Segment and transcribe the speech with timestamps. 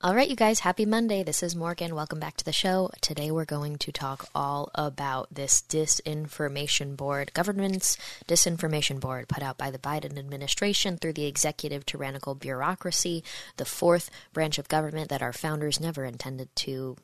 [0.00, 1.22] All right, you guys, happy Monday.
[1.22, 1.94] This is Morgan.
[1.94, 2.90] Welcome back to the show.
[3.02, 9.58] Today we're going to talk all about this disinformation board, government's disinformation board put out
[9.58, 13.22] by the Biden administration through the executive tyrannical bureaucracy,
[13.58, 16.96] the fourth branch of government that our founders never intended to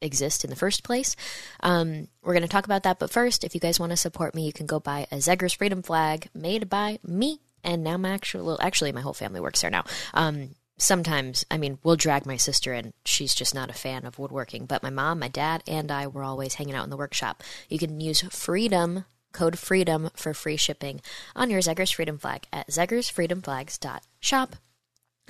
[0.00, 1.16] exist in the first place.
[1.60, 4.34] Um, we're going to talk about that, but first, if you guys want to support
[4.34, 8.10] me, you can go buy a Zegers Freedom flag made by me and now my
[8.10, 9.84] actual actually my whole family works there now.
[10.14, 12.92] Um, sometimes, I mean, we'll drag my sister in.
[13.04, 16.24] She's just not a fan of woodworking, but my mom, my dad, and I were
[16.24, 17.42] always hanging out in the workshop.
[17.68, 21.00] You can use freedom code freedom for free shipping
[21.36, 24.56] on your Zegers Freedom flag at zegersfreedomflags.shop.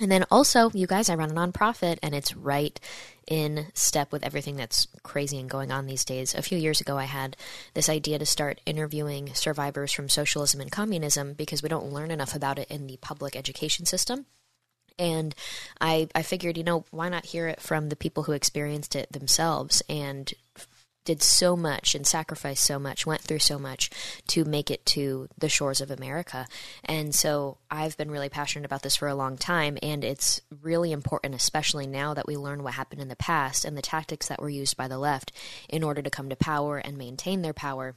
[0.01, 2.79] And then also, you guys, I run a nonprofit and it's right
[3.27, 6.33] in step with everything that's crazy and going on these days.
[6.33, 7.35] A few years ago, I had
[7.73, 12.33] this idea to start interviewing survivors from socialism and communism because we don't learn enough
[12.33, 14.25] about it in the public education system.
[14.99, 15.33] And
[15.81, 19.11] I, I figured, you know, why not hear it from the people who experienced it
[19.11, 20.31] themselves and
[21.05, 23.89] did so much and sacrificed so much, went through so much
[24.27, 26.47] to make it to the shores of America.
[26.85, 30.91] And so I've been really passionate about this for a long time, and it's really
[30.91, 34.39] important, especially now that we learn what happened in the past and the tactics that
[34.39, 35.31] were used by the left
[35.67, 37.95] in order to come to power and maintain their power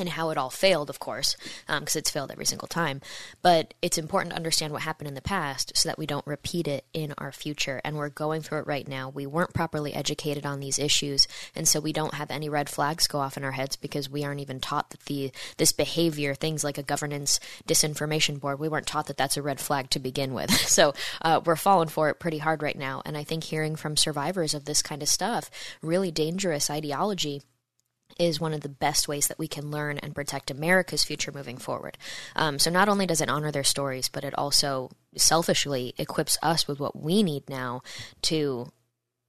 [0.00, 3.00] and how it all failed, of course, because um, it's failed every single time.
[3.42, 6.66] But it's important to understand what happened in the past so that we don't repeat
[6.66, 7.80] it in our future.
[7.84, 9.08] And we're going through it right now.
[9.08, 13.06] We weren't properly educated on these issues, and so we don't have any red flags
[13.06, 16.64] go off in our heads because we aren't even taught that the this behavior, things
[16.64, 20.34] like a governance disinformation board, we weren't taught that that's a red flag to begin
[20.34, 20.50] with.
[20.66, 23.02] so uh, we're falling for it pretty hard right now.
[23.04, 25.50] And I think hearing from survivors of this kind of stuff,
[25.82, 27.42] really dangerous ideology
[28.18, 31.56] is one of the best ways that we can learn and protect America's future moving
[31.56, 31.96] forward.
[32.36, 36.68] Um, so not only does it honor their stories, but it also selfishly equips us
[36.68, 37.82] with what we need now
[38.22, 38.72] to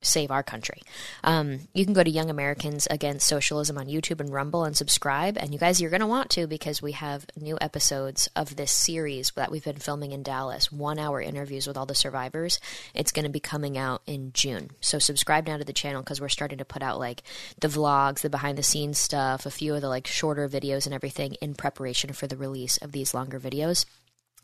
[0.01, 0.81] save our country.
[1.23, 5.37] Um, you can go to Young Americans Against Socialism on YouTube and Rumble and subscribe.
[5.37, 8.71] And you guys, you're going to want to because we have new episodes of this
[8.71, 12.59] series that we've been filming in Dallas, one hour interviews with all the survivors.
[12.93, 14.71] It's going to be coming out in June.
[14.81, 17.21] So subscribe now to the channel because we're starting to put out like
[17.59, 20.95] the vlogs, the behind the scenes stuff, a few of the like shorter videos and
[20.95, 23.85] everything in preparation for the release of these longer videos.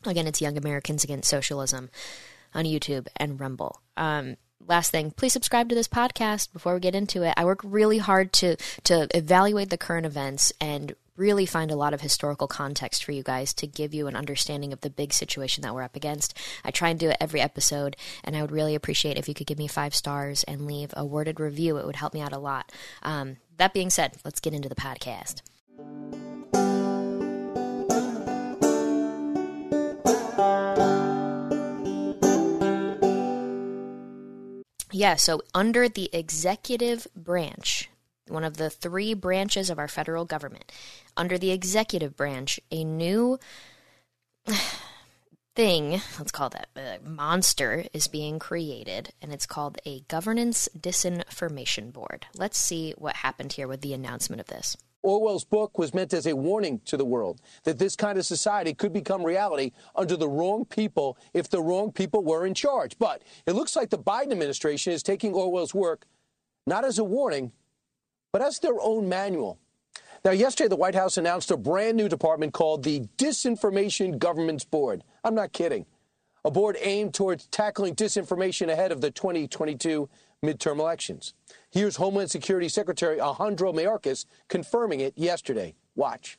[0.04, 1.90] Again, it's Young Americans Against Socialism
[2.54, 3.80] on YouTube and Rumble.
[3.96, 4.36] Um,
[4.68, 7.34] last thing, please subscribe to this podcast before we get into it.
[7.36, 11.92] I work really hard to to evaluate the current events and really find a lot
[11.92, 15.62] of historical context for you guys to give you an understanding of the big situation
[15.62, 16.32] that we're up against.
[16.64, 19.48] I try and do it every episode, and I would really appreciate if you could
[19.48, 21.76] give me five stars and leave a worded review.
[21.78, 22.70] It would help me out a lot.
[23.02, 25.42] Um, that being said, let's get into the podcast.
[34.90, 37.90] Yeah, so under the executive branch,
[38.26, 40.72] one of the three branches of our federal government,
[41.16, 43.38] under the executive branch, a new
[45.54, 51.92] thing, let's call that a monster, is being created, and it's called a Governance Disinformation
[51.92, 52.26] Board.
[52.34, 54.76] Let's see what happened here with the announcement of this.
[55.02, 58.74] Orwell's book was meant as a warning to the world that this kind of society
[58.74, 62.98] could become reality under the wrong people if the wrong people were in charge.
[62.98, 66.06] But it looks like the Biden administration is taking Orwell's work
[66.66, 67.52] not as a warning,
[68.32, 69.58] but as their own manual.
[70.24, 75.04] Now, yesterday, the White House announced a brand new department called the Disinformation Governments Board.
[75.24, 75.86] I'm not kidding.
[76.44, 80.08] A board aimed towards tackling disinformation ahead of the 2022
[80.44, 81.34] midterm elections.
[81.70, 85.74] Here's Homeland Security Secretary Alejandro Mayorkas confirming it yesterday.
[85.94, 86.38] Watch.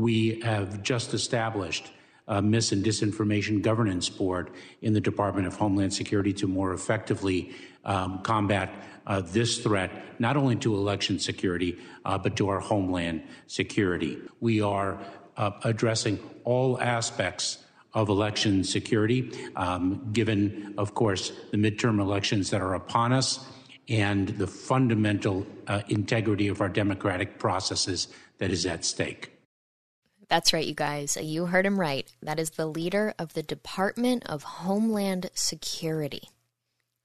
[0.00, 1.92] We have just established
[2.26, 4.50] a mis and disinformation governance board
[4.82, 7.54] in the Department of Homeland Security to more effectively
[7.84, 8.74] um, combat
[9.06, 14.18] uh, this threat, not only to election security, uh, but to our homeland security.
[14.40, 14.98] We are
[15.36, 17.58] uh, addressing all aspects
[17.92, 23.46] of election security, um, given, of course, the midterm elections that are upon us
[23.88, 28.08] and the fundamental uh, integrity of our democratic processes
[28.38, 29.30] that is at stake.
[30.28, 31.16] That's right, you guys.
[31.20, 32.10] You heard him right.
[32.22, 36.28] That is the leader of the Department of Homeland Security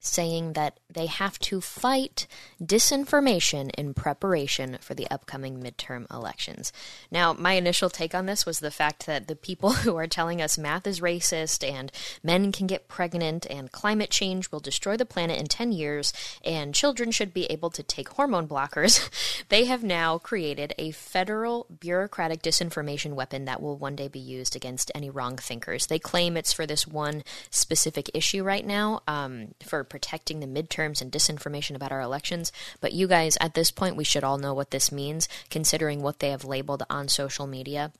[0.00, 2.26] saying that they have to fight
[2.60, 6.72] disinformation in preparation for the upcoming midterm elections.
[7.10, 10.40] Now, my initial take on this was the fact that the people who are telling
[10.40, 11.92] us math is racist and
[12.22, 16.12] men can get pregnant and climate change will destroy the planet in 10 years
[16.44, 19.10] and children should be able to take hormone blockers,
[19.50, 24.56] they have now created a federal bureaucratic disinformation weapon that will one day be used
[24.56, 25.86] against any wrong thinkers.
[25.86, 31.02] They claim it's for this one specific issue right now, um, for protecting the midterms
[31.02, 32.50] and disinformation about our elections.
[32.80, 36.20] But you guys, at this point, we should all know what this means, considering what
[36.20, 37.92] they have labeled on social media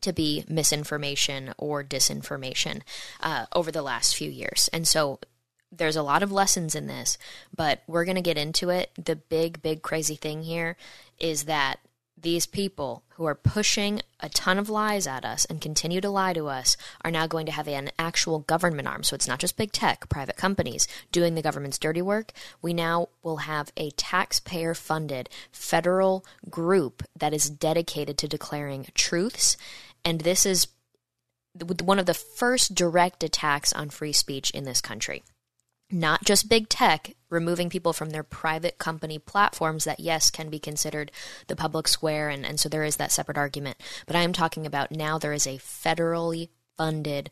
[0.00, 2.82] to be misinformation or disinformation
[3.20, 4.68] uh, over the last few years.
[4.72, 5.20] And so
[5.70, 7.18] there's a lot of lessons in this,
[7.54, 8.90] but we're going to get into it.
[8.96, 10.76] The big, big, crazy thing here
[11.18, 11.80] is that
[12.22, 16.32] these people who are pushing a ton of lies at us and continue to lie
[16.32, 19.02] to us are now going to have an actual government arm.
[19.02, 22.32] So it's not just big tech, private companies doing the government's dirty work.
[22.60, 29.56] We now will have a taxpayer funded federal group that is dedicated to declaring truths.
[30.04, 30.68] And this is
[31.82, 35.22] one of the first direct attacks on free speech in this country
[35.90, 40.58] not just big tech removing people from their private company platforms that yes can be
[40.58, 41.12] considered
[41.46, 43.76] the public square and, and so there is that separate argument.
[44.06, 47.30] But i am talking about now there is a federally funded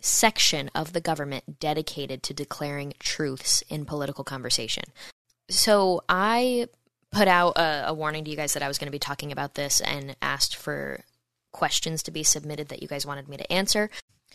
[0.00, 4.84] section of the government dedicated to declaring truths in political conversation.
[5.48, 6.68] So i
[7.12, 9.32] put out a, a warning to you guys that i was going to be talking
[9.32, 11.04] about this and asked for
[11.52, 13.90] questions to be submitted that you guys wanted me to answer.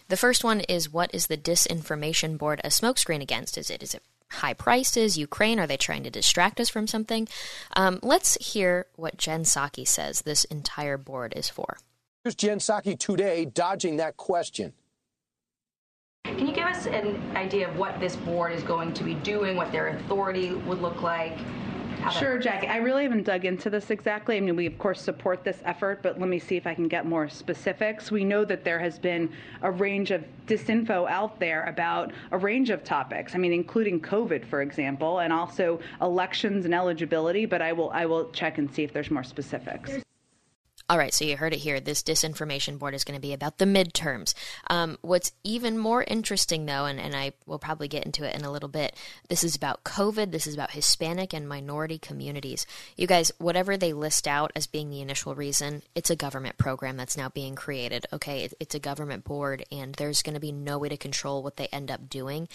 [0.08, 3.58] The first one is what is the disinformation board a smokescreen against?
[3.58, 5.60] Is it is it high prices, Ukraine?
[5.60, 7.28] Are they trying to distract us from something?
[7.76, 11.78] Um, let's hear what Jen Psaki says this entire board is for.
[12.24, 14.74] Here's Jen Psaki today dodging that question.
[16.26, 19.56] Can you give us an idea of what this board is going to be doing,
[19.56, 21.38] what their authority would look like?
[22.12, 22.68] Sure, Jackie.
[22.68, 24.38] I really haven't dug into this exactly.
[24.38, 26.88] I mean, we of course support this effort, but let me see if I can
[26.88, 28.12] get more specifics.
[28.12, 29.32] We know that there has been
[29.62, 33.36] a range of disinfo out there about a range of topics.
[33.36, 37.46] I mean, including COVID, for example, and also elections and eligibility.
[37.46, 40.00] But I will I will check and see if there's more specifics.
[40.88, 41.80] All right, so you heard it here.
[41.80, 44.36] This disinformation board is going to be about the midterms.
[44.70, 48.46] Um, what's even more interesting, though, and, and I will probably get into it in
[48.46, 48.96] a little bit,
[49.28, 50.32] this is about COVID.
[50.32, 52.68] This is about Hispanic and minority communities.
[52.96, 56.98] You guys, whatever they list out as being the initial reason, it's a government program
[56.98, 58.06] that's now being created.
[58.14, 61.42] Okay, it, it's a government board, and there's going to be no way to control
[61.42, 62.48] what they end up doing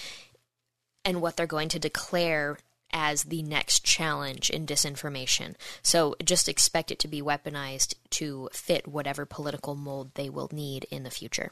[1.04, 2.58] and what they're going to declare
[2.92, 5.54] as the next challenge in disinformation.
[5.82, 10.84] So just expect it to be weaponized to fit whatever political mold they will need
[10.90, 11.50] in the future.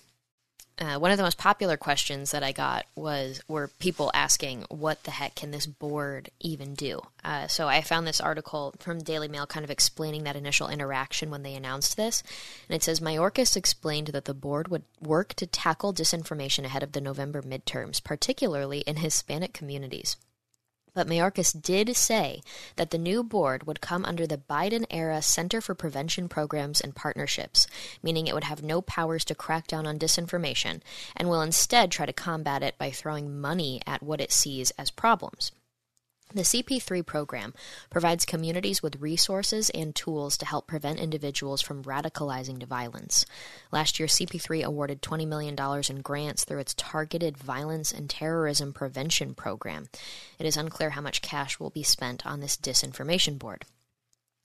[0.80, 5.02] Uh, one of the most popular questions that I got was were people asking, "What
[5.02, 9.26] the heck can this board even do?" Uh, so I found this article from Daily
[9.26, 12.22] Mail, kind of explaining that initial interaction when they announced this,
[12.68, 16.92] and it says Mayorkas explained that the board would work to tackle disinformation ahead of
[16.92, 20.16] the November midterms, particularly in Hispanic communities.
[20.98, 22.42] But Mayorkas did say
[22.74, 26.92] that the new board would come under the Biden era Center for Prevention Programs and
[26.92, 27.68] Partnerships,
[28.02, 30.80] meaning it would have no powers to crack down on disinformation
[31.14, 34.90] and will instead try to combat it by throwing money at what it sees as
[34.90, 35.52] problems.
[36.34, 37.54] The CP3 program
[37.88, 43.24] provides communities with resources and tools to help prevent individuals from radicalizing to violence.
[43.72, 45.56] Last year, CP3 awarded $20 million
[45.88, 49.88] in grants through its Targeted Violence and Terrorism Prevention Program.
[50.38, 53.64] It is unclear how much cash will be spent on this disinformation board.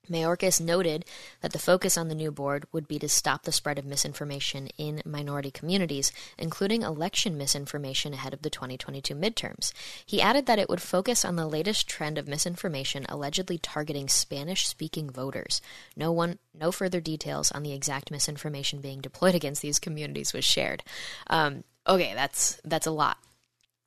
[0.09, 1.05] Mayorkas noted
[1.41, 4.67] that the focus on the new board would be to stop the spread of misinformation
[4.77, 9.71] in minority communities, including election misinformation ahead of the 2022 midterms.
[10.05, 14.67] He added that it would focus on the latest trend of misinformation allegedly targeting Spanish
[14.67, 15.61] speaking voters.
[15.95, 20.45] No one no further details on the exact misinformation being deployed against these communities was
[20.45, 20.83] shared.
[21.27, 23.17] Um, okay, that's that's a lot.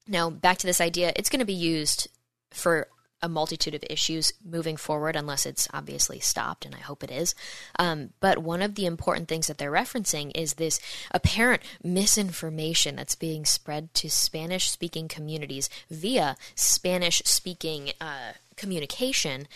[0.09, 2.09] Now, back to this idea, it's going to be used
[2.51, 2.89] for
[3.23, 7.35] a multitude of issues moving forward, unless it's obviously stopped, and I hope it is.
[7.79, 10.79] Um, but one of the important things that they're referencing is this
[11.11, 19.49] apparent misinformation that's being spread to Spanish speaking communities via Spanish speaking uh, communication,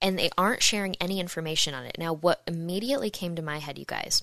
[0.00, 1.96] and they aren't sharing any information on it.
[1.98, 4.22] Now, what immediately came to my head, you guys,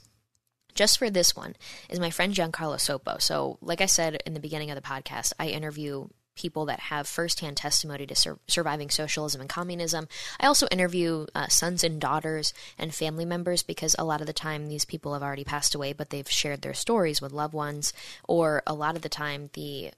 [0.73, 1.55] just for this one,
[1.89, 3.21] is my friend Giancarlo Sopo.
[3.21, 6.07] So, like I said in the beginning of the podcast, I interview
[6.41, 10.07] people that have firsthand testimony to sur- surviving socialism and communism.
[10.39, 14.33] I also interview uh, sons and daughters and family members because a lot of the
[14.33, 17.93] time these people have already passed away, but they've shared their stories with loved ones,
[18.27, 19.91] or a lot of the time the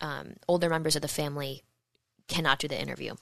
[0.00, 1.62] um, older members of the family
[2.28, 3.14] cannot do the interview.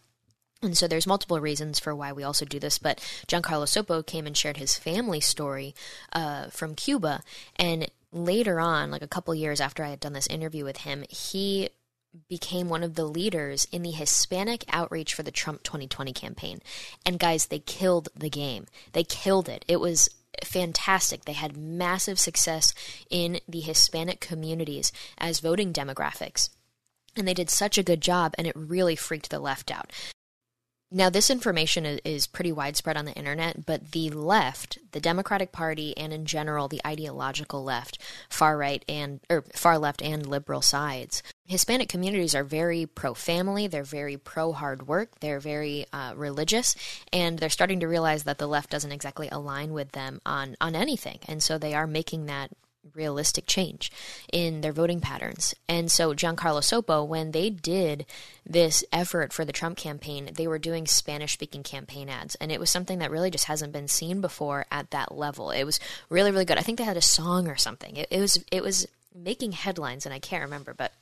[0.63, 4.27] And so there's multiple reasons for why we also do this, but Giancarlo Sopo came
[4.27, 5.75] and shared his family story
[6.13, 7.23] uh, from Cuba,
[7.57, 11.05] and later on, like a couple years after I had done this interview with him,
[11.09, 11.71] he
[12.29, 16.61] became one of the leaders in the Hispanic outreach for the Trump 2020 campaign.
[17.07, 18.67] And guys, they killed the game.
[18.93, 19.65] They killed it.
[19.69, 20.09] It was
[20.45, 21.25] fantastic.
[21.25, 22.75] They had massive success
[23.11, 26.51] in the Hispanic communities as voting demographics.
[27.17, 29.93] And they did such a good job, and it really freaked the left out.
[30.95, 35.97] Now, this information is pretty widespread on the internet, but the left, the Democratic Party,
[35.97, 37.97] and in general the ideological left,
[38.29, 43.67] far right and or far left and liberal sides, Hispanic communities are very pro family.
[43.67, 45.21] They're very pro hard work.
[45.21, 46.77] They're very uh, religious,
[47.13, 50.75] and they're starting to realize that the left doesn't exactly align with them on on
[50.77, 52.51] anything, and so they are making that
[52.95, 53.91] realistic change
[54.33, 55.55] in their voting patterns.
[55.69, 58.07] And so Giancarlo Sopo, when they did
[58.45, 62.35] this effort for the Trump campaign, they were doing Spanish speaking campaign ads.
[62.37, 65.51] And it was something that really just hasn't been seen before at that level.
[65.51, 66.59] It was really, really good.
[66.59, 67.97] I think they had a song or something.
[67.97, 70.93] It, it was it was making headlines and I can't remember, but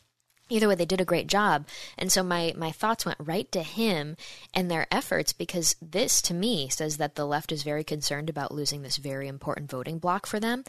[0.50, 1.66] either way they did a great job.
[1.97, 4.16] And so my my thoughts went right to him
[4.52, 8.52] and their efforts because this to me says that the left is very concerned about
[8.52, 10.64] losing this very important voting block for them.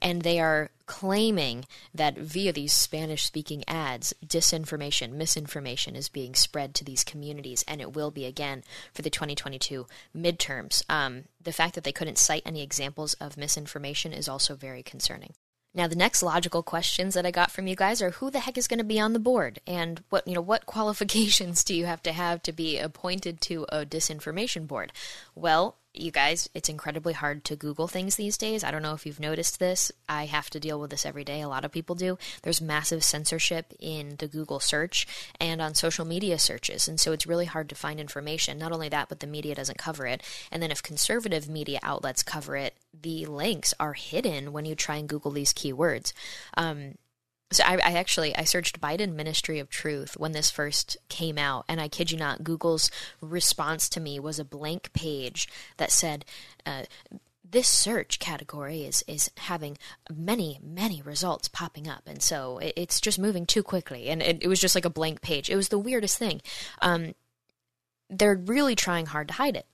[0.00, 1.64] And they are claiming
[1.94, 7.64] that via these spanish speaking ads disinformation misinformation is being spread to these communities.
[7.66, 8.62] And it will be again
[8.92, 9.86] for the 2022
[10.16, 10.82] midterms.
[10.88, 15.34] Um, the fact that they couldn't cite any examples of misinformation is also very concerning
[15.74, 18.56] now, the next logical questions that I got from you guys are who the heck
[18.56, 21.86] is going to be on the board and what, you know, what qualifications do you
[21.86, 24.92] have to have to be appointed to a disinformation board?
[25.34, 28.64] Well, you guys, it's incredibly hard to Google things these days.
[28.64, 29.92] I don't know if you've noticed this.
[30.08, 31.40] I have to deal with this every day.
[31.40, 32.18] A lot of people do.
[32.42, 35.06] There's massive censorship in the Google search
[35.38, 36.88] and on social media searches.
[36.88, 38.58] And so it's really hard to find information.
[38.58, 40.22] Not only that, but the media doesn't cover it.
[40.50, 44.96] And then if conservative media outlets cover it, the links are hidden when you try
[44.96, 46.12] and Google these keywords.
[46.56, 46.94] Um,
[47.54, 51.64] so I, I, actually I searched Biden Ministry of Truth when this first came out,
[51.68, 56.24] and I kid you not, Google's response to me was a blank page that said.
[56.66, 56.84] Uh,
[57.46, 59.78] this search category is is having
[60.12, 62.02] many many results popping up.
[62.04, 64.08] And so it, it's just moving too quickly.
[64.08, 65.48] And it, it, was just like a blank page.
[65.48, 66.40] It was the weirdest thing.
[66.82, 67.14] Um,
[68.10, 69.66] they're really trying hard to hide it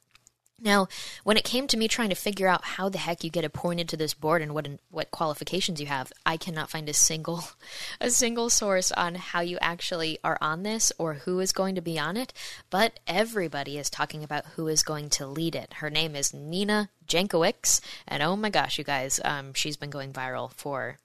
[0.62, 0.88] now,
[1.24, 3.88] when it came to me trying to figure out how the heck you get appointed
[3.88, 7.44] to this board and what what qualifications you have, I cannot find a single
[8.00, 11.80] a single source on how you actually are on this or who is going to
[11.80, 12.32] be on it,
[12.68, 15.74] but everybody is talking about who is going to lead it.
[15.74, 20.12] Her name is Nina Jankowicz, and oh my gosh, you guys, um, she's been going
[20.12, 20.98] viral for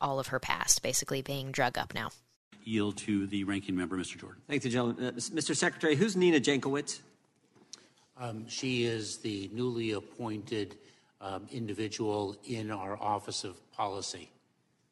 [0.00, 2.10] all of her past, basically being drug up now.
[2.64, 4.18] Yield to the ranking member, Mr.
[4.18, 4.40] Jordan.
[4.48, 5.04] Thank you, gentlemen.
[5.04, 5.56] Uh, Mr.
[5.56, 7.00] Secretary, who's Nina Jankowicz?
[8.22, 10.76] Um, she is the newly appointed
[11.20, 14.30] um, individual in our Office of Policy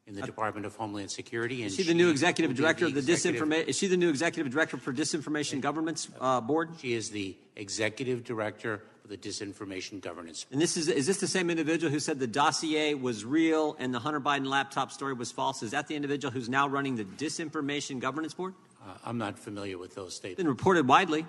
[0.05, 1.63] in the uh, Department of Homeland Security.
[1.63, 3.67] Is she the new executive director of the disinformation?
[3.69, 6.71] Is she the new executive director for Disinformation Governance uh, Board?
[6.81, 10.45] She is the executive director of the Disinformation Governance.
[10.51, 13.93] And this is is this the same individual who said the dossier was real and
[13.93, 15.63] the Hunter Biden laptop story was false?
[15.63, 18.55] Is that the individual who's now running the Disinformation Governance Board?
[18.83, 20.37] Uh, I'm not familiar with those statements.
[20.37, 21.25] Been reported widely.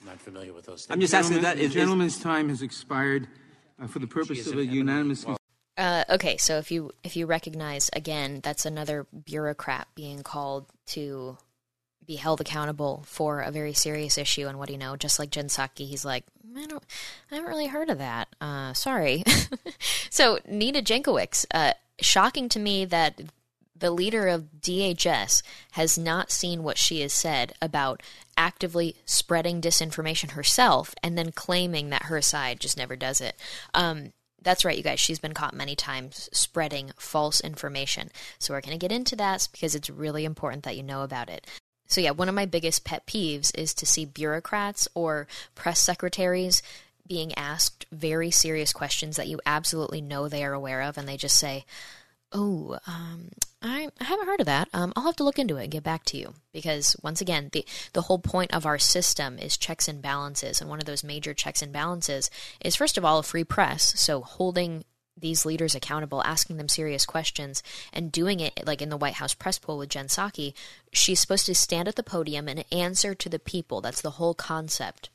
[0.00, 0.86] I'm not familiar with those.
[0.90, 1.58] I'm just asking that.
[1.58, 3.28] The gentleman's time has expired
[3.82, 5.24] uh, for the purpose of a unanimous.
[5.26, 5.38] Well,
[5.76, 11.38] uh, okay, so if you if you recognize again, that's another bureaucrat being called to
[12.08, 14.48] be held accountable for a very serious issue.
[14.48, 14.96] And what do you know?
[14.96, 16.24] Just like Jen Psaki, he's like,
[16.56, 16.82] I don't,
[17.30, 18.34] I haven't really heard of that.
[18.40, 19.24] Uh, sorry.
[20.10, 23.20] so Nina Jankowicz, uh, shocking to me that
[23.78, 25.42] the leader of DHS
[25.72, 28.02] has not seen what she has said about
[28.36, 33.36] actively spreading disinformation herself and then claiming that her side just never does it.
[33.74, 35.00] Um, that's right, you guys.
[35.00, 38.10] She's been caught many times spreading false information.
[38.38, 41.28] So we're going to get into that because it's really important that you know about
[41.28, 41.46] it.
[41.86, 46.62] So, yeah, one of my biggest pet peeves is to see bureaucrats or press secretaries
[47.06, 51.16] being asked very serious questions that you absolutely know they are aware of, and they
[51.16, 51.64] just say,
[52.30, 53.30] Oh, um,
[53.62, 54.68] I, I haven't heard of that.
[54.74, 57.48] Um, I'll have to look into it and get back to you because once again,
[57.52, 61.02] the the whole point of our system is checks and balances, and one of those
[61.02, 62.30] major checks and balances
[62.60, 63.98] is first of all a free press.
[63.98, 64.84] So holding
[65.16, 69.34] these leaders accountable, asking them serious questions, and doing it like in the White House
[69.34, 70.52] press poll with Jen Psaki,
[70.92, 73.80] she's supposed to stand at the podium and answer to the people.
[73.80, 75.08] That's the whole concept.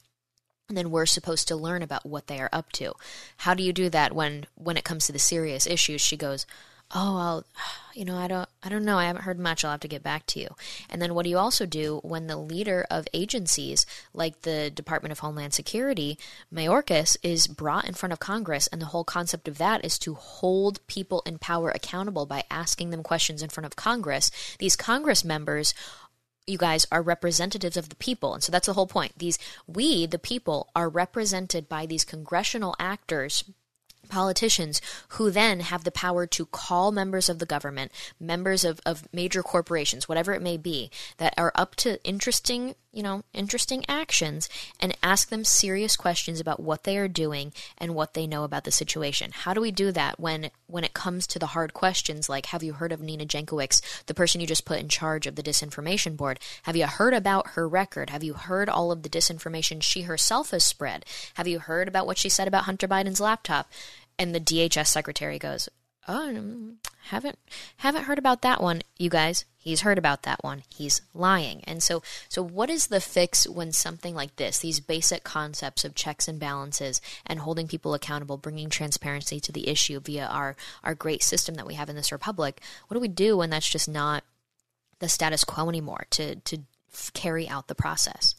[0.68, 2.94] And then we're supposed to learn about what they are up to.
[3.38, 6.02] How do you do that when when it comes to the serious issues?
[6.02, 6.46] She goes,
[6.94, 7.46] oh well
[7.94, 8.98] you know i don't i don't know.
[8.98, 9.64] I haven't heard much.
[9.64, 10.56] I'll have to get back to you.
[10.90, 15.12] And then what do you also do when the leader of agencies like the department
[15.12, 16.18] of homeland security
[16.54, 18.68] mayorkas is brought in front of congress?
[18.68, 22.90] And the whole concept of that is to hold people in power accountable by asking
[22.92, 24.32] them questions in front of congress.
[24.60, 25.74] These congress members
[26.46, 28.34] you guys are representatives of the people.
[28.34, 29.18] And so that's the whole point.
[29.18, 33.46] These, we, the people, are represented by these congressional actors
[34.14, 34.80] politicians
[35.10, 39.42] who then have the power to call members of the government, members of, of major
[39.42, 44.48] corporations, whatever it may be, that are up to interesting, you know, interesting actions
[44.80, 48.66] and ask them serious questions about what they are doing and what they know about
[48.66, 49.32] the situation.
[49.34, 52.64] How do we do that when when it comes to the hard questions like have
[52.64, 56.16] you heard of Nina Jankowicz, the person you just put in charge of the disinformation
[56.16, 56.40] board?
[56.64, 58.12] Have you heard about her record?
[58.12, 61.04] Have you heard all of the disinformation she herself has spread?
[61.34, 63.70] Have you heard about what she said about Hunter Biden's laptop?
[64.18, 65.70] And the DHS secretary goes,
[66.08, 67.40] "Oh, mm, haven't
[67.78, 69.46] haven't heard about that one, you guys.
[69.58, 70.64] He's heard about that one.
[70.70, 75.24] He's lying." And so, so what is the fix when something like this, these basic
[75.24, 80.26] concepts of checks and balances and holding people accountable, bringing transparency to the issue via
[80.26, 82.62] our our great system that we have in this republic?
[82.88, 84.24] What do we do when that's just not
[85.00, 86.60] the status quo anymore to to
[87.14, 88.36] carry out the process?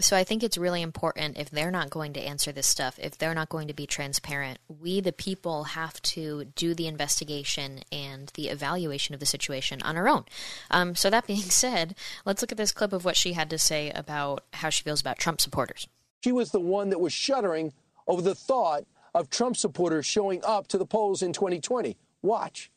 [0.00, 3.18] So I think it's really important if they're not going to answer this stuff, if
[3.18, 8.30] they're not going to be transparent, we the people have to do the investigation and
[8.34, 10.24] the evaluation of the situation on our own.
[10.70, 13.58] Um, so that being said, let's look at this clip of what she had to
[13.58, 15.88] say about how she feels about Trump supporters.
[16.22, 17.72] She was the one that was shuddering
[18.06, 21.96] over the thought of Trump supporters showing up to the polls in 2020.
[22.22, 22.70] Watch.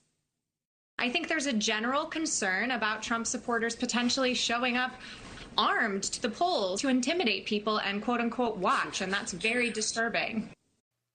[0.98, 4.92] I think there's a general concern about Trump supporters potentially showing up
[5.58, 9.02] armed to the polls to intimidate people and quote unquote watch.
[9.02, 10.50] And that's very disturbing.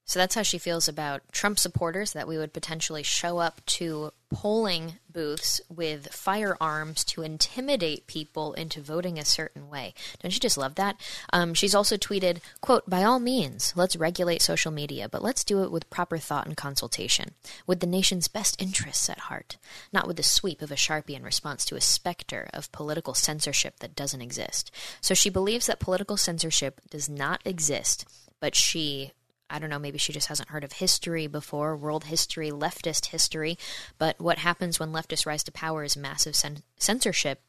[0.05, 4.13] So that's how she feels about Trump supporters that we would potentially show up to
[4.37, 9.95] polling booths with firearms to intimidate people into voting a certain way.
[10.21, 11.01] Don't you just love that?
[11.33, 15.63] Um, she's also tweeted, quote, by all means, let's regulate social media, but let's do
[15.63, 17.31] it with proper thought and consultation,
[17.67, 19.57] with the nation's best interests at heart,
[19.91, 23.79] not with the sweep of a Sharpie in response to a specter of political censorship
[23.79, 24.71] that doesn't exist.
[25.01, 28.05] So she believes that political censorship does not exist,
[28.39, 29.13] but she
[29.49, 33.59] I don't know, maybe she just hasn't heard of history before, world history, leftist history.
[33.99, 37.41] But what happens when leftists rise to power is massive cen- censorship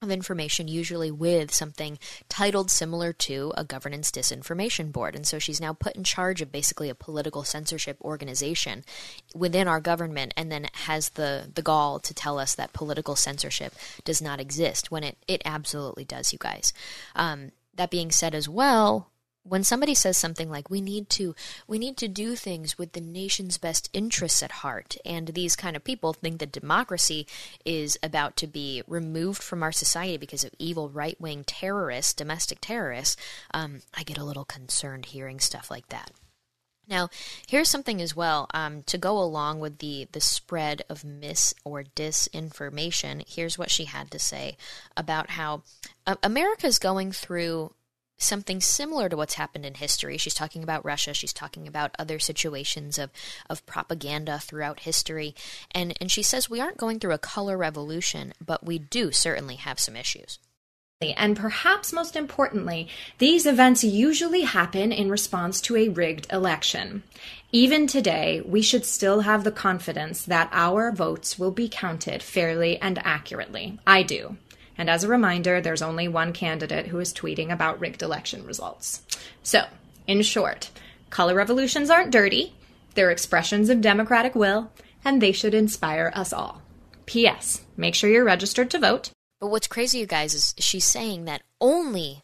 [0.00, 5.16] of information, usually with something titled similar to a governance disinformation board.
[5.16, 8.84] And so she's now put in charge of basically a political censorship organization
[9.34, 13.74] within our government and then has the, the gall to tell us that political censorship
[14.04, 16.72] does not exist when it, it absolutely does, you guys.
[17.16, 19.10] Um, that being said, as well,
[19.48, 21.34] when somebody says something like we need to
[21.66, 25.76] we need to do things with the nation's best interests at heart and these kind
[25.76, 27.26] of people think that democracy
[27.64, 33.16] is about to be removed from our society because of evil right-wing terrorists domestic terrorists
[33.52, 36.10] um, i get a little concerned hearing stuff like that
[36.88, 37.10] now,
[37.46, 41.84] here's something as well um, to go along with the the spread of mis or
[41.84, 43.22] disinformation.
[43.28, 44.56] Here's what she had to say
[44.96, 45.62] about how
[46.06, 47.74] uh, America is going through
[48.18, 50.18] something similar to what's happened in history.
[50.18, 51.14] She's talking about Russia.
[51.14, 53.10] She's talking about other situations of,
[53.48, 55.34] of propaganda throughout history.
[55.70, 59.56] And, and she says we aren't going through a color revolution, but we do certainly
[59.56, 60.38] have some issues.
[61.00, 67.04] And perhaps most importantly, these events usually happen in response to a rigged election.
[67.52, 72.78] Even today, we should still have the confidence that our votes will be counted fairly
[72.78, 73.78] and accurately.
[73.86, 74.36] I do.
[74.78, 79.02] And as a reminder, there's only one candidate who is tweeting about rigged election results.
[79.42, 79.64] So,
[80.06, 80.70] in short,
[81.10, 82.54] color revolutions aren't dirty,
[82.94, 84.70] they're expressions of democratic will,
[85.04, 86.62] and they should inspire us all.
[87.06, 87.62] P.S.
[87.76, 89.10] Make sure you're registered to vote.
[89.40, 92.22] But what's crazy, you guys, is she's saying that only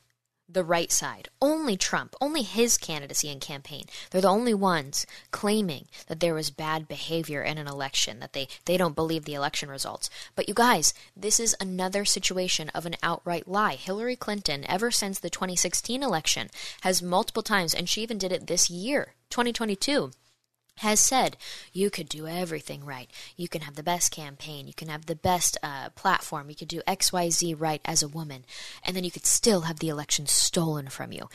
[0.55, 3.85] the right side, only Trump, only his candidacy and campaign.
[4.11, 8.49] They're the only ones claiming that there was bad behavior in an election, that they,
[8.64, 10.09] they don't believe the election results.
[10.35, 13.75] But you guys, this is another situation of an outright lie.
[13.75, 16.49] Hillary Clinton, ever since the 2016 election,
[16.81, 20.12] has multiple times, and she even did it this year, 2022
[20.78, 21.37] has said
[21.72, 23.10] you could do everything right.
[23.37, 24.66] You can have the best campaign.
[24.66, 26.48] You can have the best uh, platform.
[26.50, 28.44] You could do XYZ right as a woman.
[28.84, 31.28] And then you could still have the election stolen from you.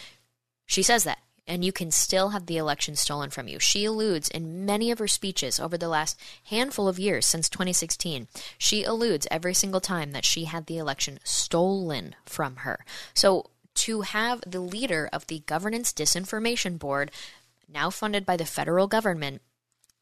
[0.66, 1.20] She says that.
[1.48, 3.60] and you can still have the election stolen from you.
[3.60, 8.28] She alludes in many of her speeches over the last handful of years since 2016.
[8.60, 12.86] She alludes every single time that she had the election stolen from her.
[13.16, 17.12] So to have the leader of the Governance Disinformation Board,
[17.72, 19.42] now funded by the federal government,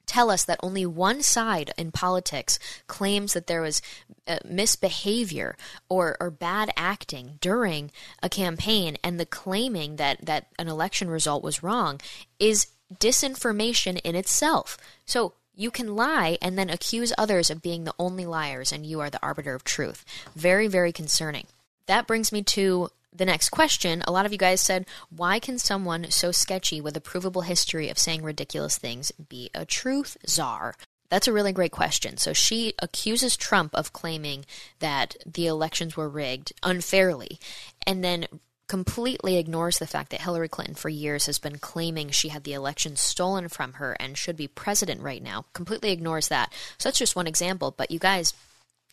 [0.06, 3.82] tell us that only one side in politics claims that there was
[4.28, 5.56] uh, misbehavior
[5.90, 7.92] or, or bad acting during
[8.24, 12.00] a campaign and the claiming that, that an election result was wrong
[12.40, 14.78] is disinformation in itself.
[15.06, 19.00] So you can lie and then accuse others of being the only liars and you
[19.02, 20.06] are the arbiter of truth.
[20.36, 21.48] Very, very concerning.
[21.88, 25.58] That brings me to the next question, a lot of you guys said, why can
[25.58, 30.76] someone so sketchy with a provable history of saying ridiculous things be a truth czar?
[31.10, 32.18] That's a really great question.
[32.18, 34.46] So she accuses Trump of claiming
[34.80, 37.40] that the elections were rigged unfairly
[37.86, 38.28] and then
[38.68, 42.54] completely ignores the fact that Hillary Clinton for years has been claiming she had the
[42.54, 45.46] election stolen from her and should be president right now.
[45.54, 46.52] Completely ignores that.
[46.78, 48.34] So that's just one example, but you guys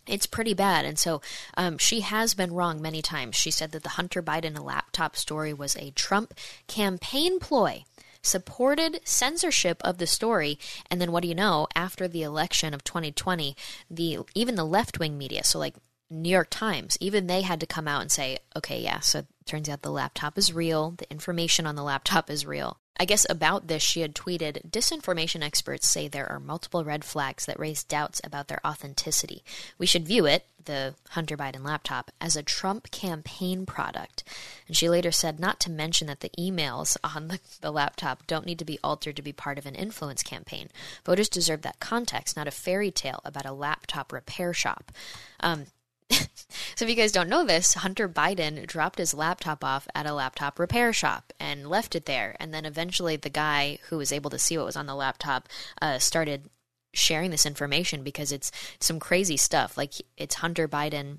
[0.07, 0.85] it's pretty bad.
[0.85, 1.21] And so
[1.57, 3.37] um, she has been wrong many times.
[3.37, 6.35] She said that the Hunter Biden laptop story was a Trump
[6.67, 7.85] campaign ploy.
[8.23, 10.59] Supported censorship of the story,
[10.90, 11.69] and then what do you know?
[11.75, 13.55] After the election of 2020,
[13.90, 15.75] the even the left wing media, so like
[16.09, 19.69] New York Times, even they had to come out and say, okay, yeah, so turns
[19.69, 22.79] out the laptop is real, the information on the laptop is real.
[22.96, 27.44] I guess about this, she had tweeted Disinformation experts say there are multiple red flags
[27.46, 29.42] that raise doubts about their authenticity.
[29.78, 34.22] We should view it, the Hunter Biden laptop, as a Trump campaign product.
[34.68, 38.46] And she later said not to mention that the emails on the, the laptop don't
[38.46, 40.68] need to be altered to be part of an influence campaign.
[41.04, 44.92] Voters deserve that context, not a fairy tale about a laptop repair shop.
[45.40, 45.66] Um,
[46.11, 50.14] so if you guys don't know this, Hunter Biden dropped his laptop off at a
[50.14, 52.37] laptop repair shop and left it there.
[52.38, 55.49] And then eventually the guy who was able to see what was on the laptop
[55.81, 56.49] uh, started
[56.93, 59.77] sharing this information because it's some crazy stuff.
[59.77, 61.19] Like it's Hunter Biden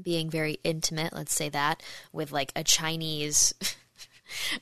[0.00, 3.54] being very intimate, let's say that, with like a Chinese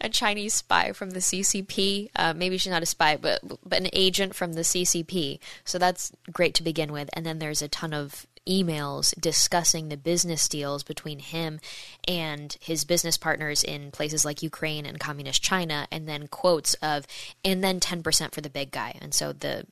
[0.01, 2.11] a Chinese spy from the CCP.
[2.17, 5.39] Uh, maybe she's not a spy, but but an agent from the CCP.
[5.65, 7.11] So that's great to begin with.
[7.13, 11.61] And then there's a ton of emails discussing the business deals between him
[12.07, 17.07] and his business partners in places like Ukraine and communist China, and then quotes of
[17.45, 18.97] and then ten percent for the big guy.
[19.01, 19.67] And so the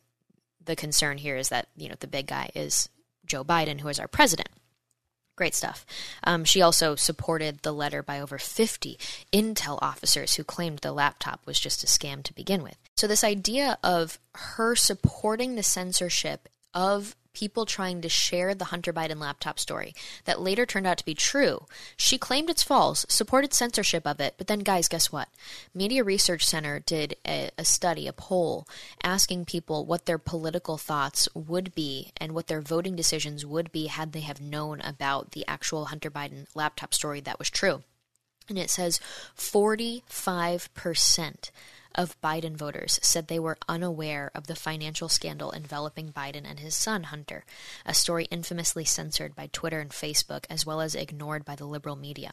[0.65, 2.89] the concern here is that you know the big guy is
[3.27, 4.49] Joe Biden, who is our president.
[5.37, 5.87] Great stuff.
[6.25, 8.99] Um, she also supported the letter by over 50
[9.33, 12.77] Intel officers who claimed the laptop was just a scam to begin with.
[12.97, 18.93] So, this idea of her supporting the censorship of people trying to share the Hunter
[18.93, 21.67] Biden laptop story that later turned out to be true.
[21.97, 25.29] She claimed it's false, supported censorship of it, but then, guys, guess what?
[25.75, 28.67] Media Research Center did a, a study, a poll,
[29.03, 33.87] asking people what their political thoughts would be and what their voting decisions would be
[33.87, 37.83] had they have known about the actual Hunter Biden laptop story that was true.
[38.49, 39.01] And it says
[39.37, 41.51] 45%
[41.99, 46.77] of Biden voters said they were unaware of the financial scandal enveloping Biden and his
[46.77, 47.45] son, Hunter,
[47.85, 51.97] a story infamously censored by Twitter and Facebook as well as ignored by the liberal
[51.97, 52.31] media.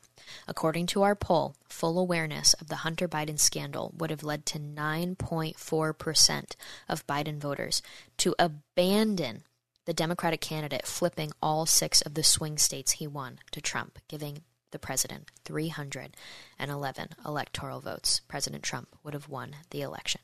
[0.48, 4.60] According to our poll, full awareness of the Hunter Biden scandal would have led to
[4.60, 6.56] 9.4%
[6.88, 7.82] of Biden voters
[8.18, 9.44] to abandon
[9.86, 14.44] the Democratic candidate, flipping all six of the swing states he won to Trump, giving
[14.72, 20.22] the president 311 electoral votes, President Trump would have won the election.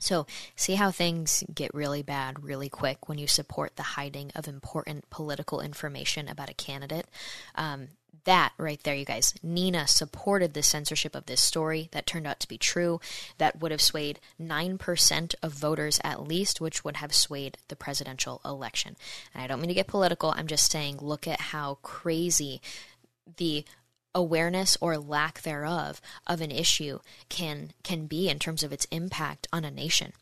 [0.00, 4.46] So, see how things get really bad really quick when you support the hiding of
[4.46, 7.06] important political information about a candidate.
[7.56, 7.88] Um,
[8.24, 9.34] that right there, you guys.
[9.42, 13.00] Nina supported the censorship of this story that turned out to be true.
[13.38, 18.40] That would have swayed 9% of voters at least, which would have swayed the presidential
[18.44, 18.96] election.
[19.34, 22.60] And I don't mean to get political, I'm just saying look at how crazy
[23.36, 23.64] the
[24.14, 29.46] awareness or lack thereof of an issue can can be in terms of its impact
[29.52, 30.12] on a nation.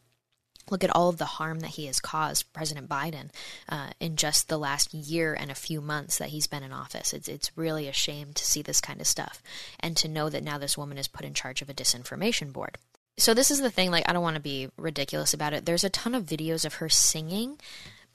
[0.68, 3.30] Look at all of the harm that he has caused President Biden
[3.68, 7.12] uh, in just the last year and a few months that he's been in office.
[7.12, 9.42] It's it's really a shame to see this kind of stuff
[9.78, 12.78] and to know that now this woman is put in charge of a disinformation board.
[13.18, 13.90] So this is the thing.
[13.90, 15.64] Like I don't want to be ridiculous about it.
[15.64, 17.58] There's a ton of videos of her singing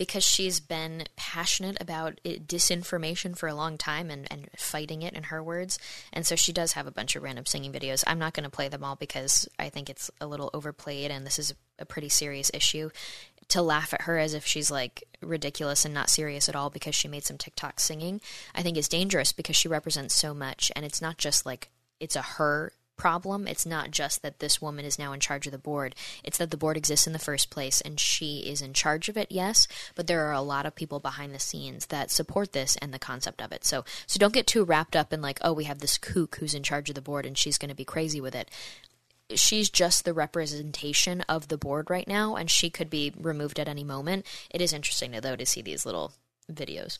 [0.02, 5.14] because she's been passionate about it, disinformation for a long time and, and fighting it
[5.14, 5.78] in her words.
[6.12, 8.04] And so she does have a bunch of random singing videos.
[8.08, 11.24] I'm not going to play them all because I think it's a little overplayed and
[11.24, 12.90] this is a pretty serious issue.
[13.50, 16.96] To laugh at her as if she's like ridiculous and not serious at all because
[16.96, 18.22] she made some TikTok singing,
[18.56, 20.72] I think is dangerous because she represents so much.
[20.76, 23.48] And it's not just like it's a her problem.
[23.48, 25.96] It's not just that this woman is now in charge of the board.
[26.24, 29.18] It's that the board exists in the first place and she is in charge of
[29.18, 32.76] it, yes, but there are a lot of people behind the scenes that support this
[32.76, 33.66] and the concept of it.
[33.66, 36.54] So so don't get too wrapped up in like, oh, we have this kook who's
[36.54, 38.52] in charge of the board and she's going to be crazy with it.
[39.34, 43.68] She's just the representation of the board right now and she could be removed at
[43.68, 44.28] any moment.
[44.52, 46.14] It is interesting though to see these little
[46.54, 47.00] videos.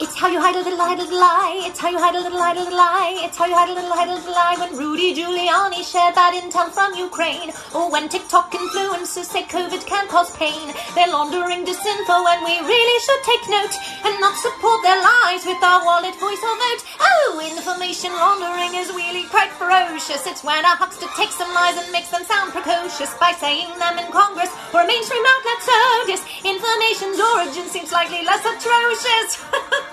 [0.00, 1.60] It's how you hide a little, hide a little lie.
[1.68, 3.20] It's how you hide a little, hide a little lie.
[3.20, 4.56] It's how you hide a little, hide a little lie.
[4.56, 10.08] When Rudy Giuliani shared bad intel from Ukraine, or when TikTok influencers say COVID can
[10.08, 13.76] cause pain, they're laundering disinfo, and we really should take note
[14.08, 16.80] and not support their lies with our wallet, voice, or vote.
[16.96, 20.24] Oh, information laundering is really quite ferocious.
[20.24, 24.00] It's when a huckster takes some lies and makes them sound precocious by saying them
[24.00, 25.60] in Congress or a mainstream outlet.
[25.60, 25.76] So
[26.08, 29.44] disinformation's origin seems slightly less atrocious.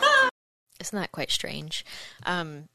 [0.79, 1.85] Isn't that quite strange?
[2.25, 2.69] Um,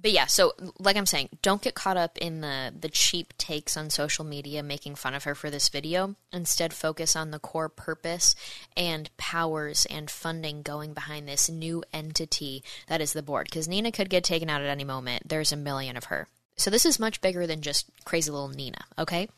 [0.00, 3.76] but yeah, so like I'm saying, don't get caught up in the the cheap takes
[3.76, 6.14] on social media making fun of her for this video.
[6.32, 8.34] Instead, focus on the core purpose
[8.76, 13.48] and powers and funding going behind this new entity that is the board.
[13.50, 15.28] Because Nina could get taken out at any moment.
[15.28, 16.28] There's a million of her.
[16.56, 18.84] So this is much bigger than just crazy little Nina.
[18.98, 19.28] Okay.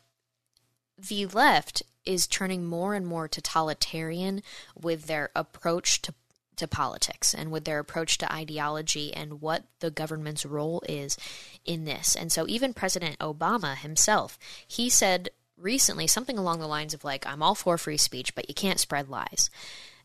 [0.99, 4.43] The left is turning more and more totalitarian
[4.79, 6.15] with their approach to
[6.61, 11.17] to politics and with their approach to ideology and what the government's role is
[11.65, 12.15] in this.
[12.15, 17.27] And so even President Obama himself, he said recently something along the lines of like
[17.27, 19.51] I'm all for free speech, but you can't spread lies.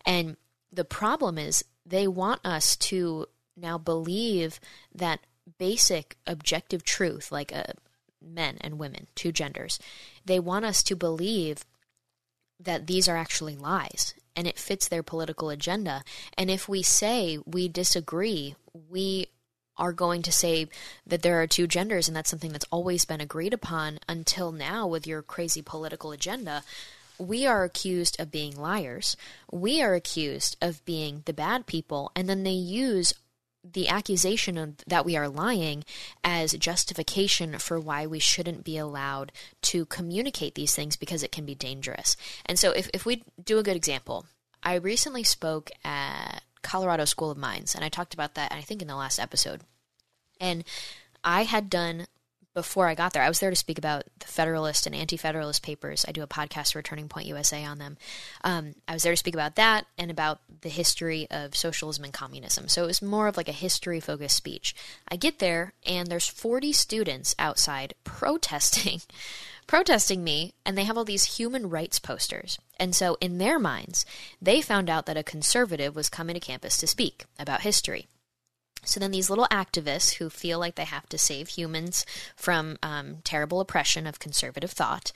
[0.06, 0.38] And
[0.72, 4.60] the problem is they want us to now believe
[4.94, 5.20] that
[5.58, 7.64] basic objective truth like uh,
[8.22, 9.78] men and women, two genders.
[10.26, 11.66] They want us to believe
[12.60, 16.04] that these are actually lies and it fits their political agenda.
[16.38, 18.56] And if we say we disagree,
[18.90, 19.28] we
[19.78, 20.68] are going to say
[21.06, 24.88] that there are two genders and that's something that's always been agreed upon until now
[24.88, 26.64] with your crazy political agenda.
[27.18, 29.16] We are accused of being liars.
[29.52, 32.12] We are accused of being the bad people.
[32.16, 33.14] And then they use
[33.74, 35.84] the accusation of, that we are lying
[36.24, 39.32] as justification for why we shouldn't be allowed
[39.64, 42.16] to communicate these things because it can be dangerous.
[42.46, 44.26] And so, if, if we do a good example,
[44.64, 48.82] I recently spoke at Colorado School of Mines, and I talked about that, I think,
[48.82, 49.62] in the last episode.
[50.40, 50.64] And
[51.24, 52.08] I had done
[52.56, 55.62] before I got there, I was there to speak about the Federalist and Anti Federalist
[55.62, 56.06] papers.
[56.08, 57.98] I do a podcast for Turning Point USA on them.
[58.44, 62.14] Um, I was there to speak about that and about the history of socialism and
[62.14, 62.70] communism.
[62.70, 64.74] So it was more of like a history focused speech.
[65.08, 69.02] I get there, and there's 40 students outside protesting.
[69.68, 72.58] protesting me, and they have all these human rights posters.
[72.80, 74.06] And so, in their minds,
[74.42, 78.08] they found out that a conservative was coming to campus to speak about history.
[78.86, 83.18] So then these little activists who feel like they have to save humans from um,
[83.24, 85.12] terrible oppression of conservative thought,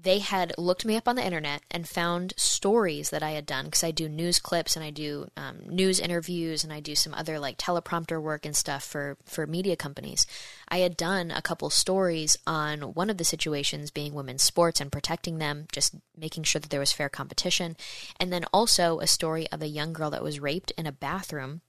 [0.00, 3.66] they had looked me up on the internet and found stories that I had done
[3.66, 7.14] because I do news clips and I do um, news interviews and I do some
[7.14, 10.26] other like teleprompter work and stuff for for media companies.
[10.68, 14.92] I had done a couple stories on one of the situations being women's sports and
[14.92, 17.76] protecting them, just making sure that there was fair competition,
[18.20, 21.62] and then also a story of a young girl that was raped in a bathroom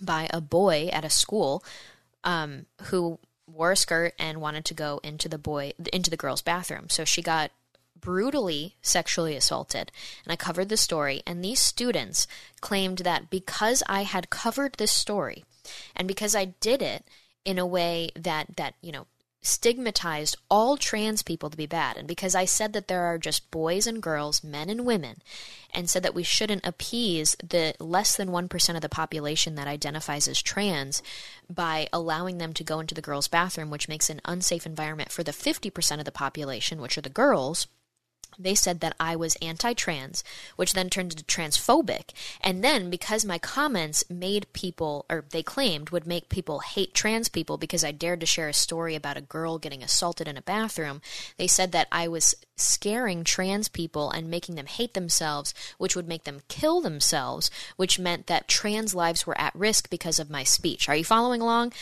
[0.00, 1.64] by a boy at a school
[2.24, 6.42] um, who wore a skirt and wanted to go into the boy into the girl's
[6.42, 6.88] bathroom.
[6.88, 7.50] So she got
[7.98, 9.90] brutally sexually assaulted.
[10.24, 12.26] And I covered the story and these students
[12.60, 15.44] claimed that because I had covered this story
[15.94, 17.04] and because I did it
[17.44, 19.06] in a way that that, you know,
[19.46, 21.96] stigmatized all trans people to be bad.
[21.96, 25.22] And because I said that there are just boys and girls, men and women,
[25.72, 30.26] and said that we shouldn't appease the less than 1% of the population that identifies
[30.26, 31.02] as trans
[31.48, 35.22] by allowing them to go into the girls' bathroom, which makes an unsafe environment for
[35.22, 37.66] the 50% of the population, which are the girls
[38.38, 40.24] they said that I was anti trans,
[40.56, 42.10] which then turned into transphobic.
[42.40, 47.28] And then, because my comments made people, or they claimed would make people hate trans
[47.28, 50.42] people because I dared to share a story about a girl getting assaulted in a
[50.42, 51.00] bathroom,
[51.36, 56.08] they said that I was scaring trans people and making them hate themselves, which would
[56.08, 60.42] make them kill themselves, which meant that trans lives were at risk because of my
[60.42, 60.88] speech.
[60.88, 61.72] Are you following along?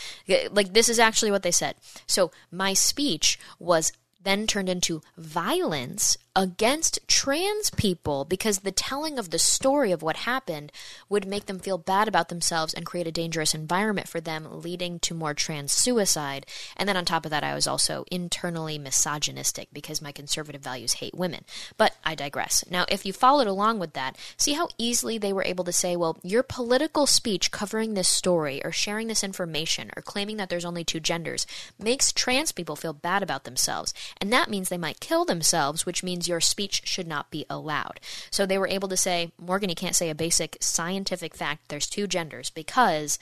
[0.51, 1.75] Like, this is actually what they said.
[2.07, 9.29] So, my speech was then turned into violence against trans people because the telling of
[9.29, 10.71] the story of what happened
[11.07, 14.99] would make them feel bad about themselves and create a dangerous environment for them, leading
[14.99, 16.45] to more trans suicide.
[16.75, 20.93] And then on top of that, I was also internally misogynistic because my conservative values
[20.93, 21.45] hate women.
[21.77, 22.65] But I digress.
[22.69, 25.95] Now, if you followed along with that, see how easily they were able to say,
[25.95, 30.65] well, your political speech covering this story or sharing this information or claiming that there's
[30.65, 31.47] only two genders
[31.79, 33.93] makes trans people feel bad about themselves.
[34.19, 37.99] And that means they might kill themselves, which means your speech should not be allowed.
[38.31, 41.87] So they were able to say, Morgan, you can't say a basic scientific fact, there's
[41.87, 43.19] two genders, because,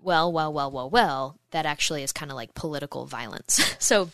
[0.00, 3.74] well, well, well, well, well, that actually is kind of like political violence.
[3.78, 4.10] so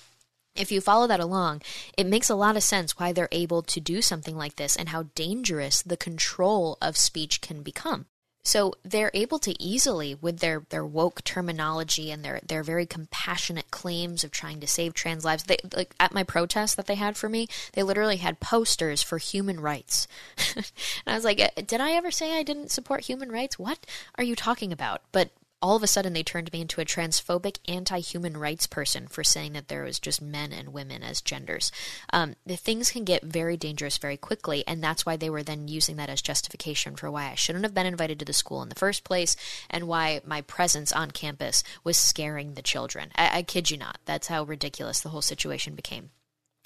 [0.55, 1.63] if you follow that along,
[1.97, 4.89] it makes a lot of sense why they're able to do something like this and
[4.89, 8.07] how dangerous the control of speech can become.
[8.47, 13.73] So they're able to easily, with their, their woke terminology and their, their very compassionate
[13.73, 15.43] claims of trying to save trans lives.
[15.43, 19.19] They, like at my protest that they had for me, they literally had posters for
[19.19, 20.07] human rights.
[20.55, 20.65] and
[21.09, 23.59] I was like, uh, did I ever say I didn't support human rights?
[23.59, 23.85] What
[24.17, 25.03] are you talking about?
[25.11, 25.31] But
[25.67, 29.25] all of a sudden they turned me into a transphobic, anti human rights person for
[29.25, 31.73] saying that there was just men and women as genders.
[32.13, 35.67] Um, the things can get very dangerous very quickly, and that's why they were then
[35.67, 38.69] using that as justification for why I shouldn't have been invited to the school in
[38.69, 39.35] the first place
[39.69, 43.11] and why my presence on campus was scaring the children.
[43.17, 43.99] I, I kid you not.
[44.05, 46.11] That's how ridiculous the whole situation became.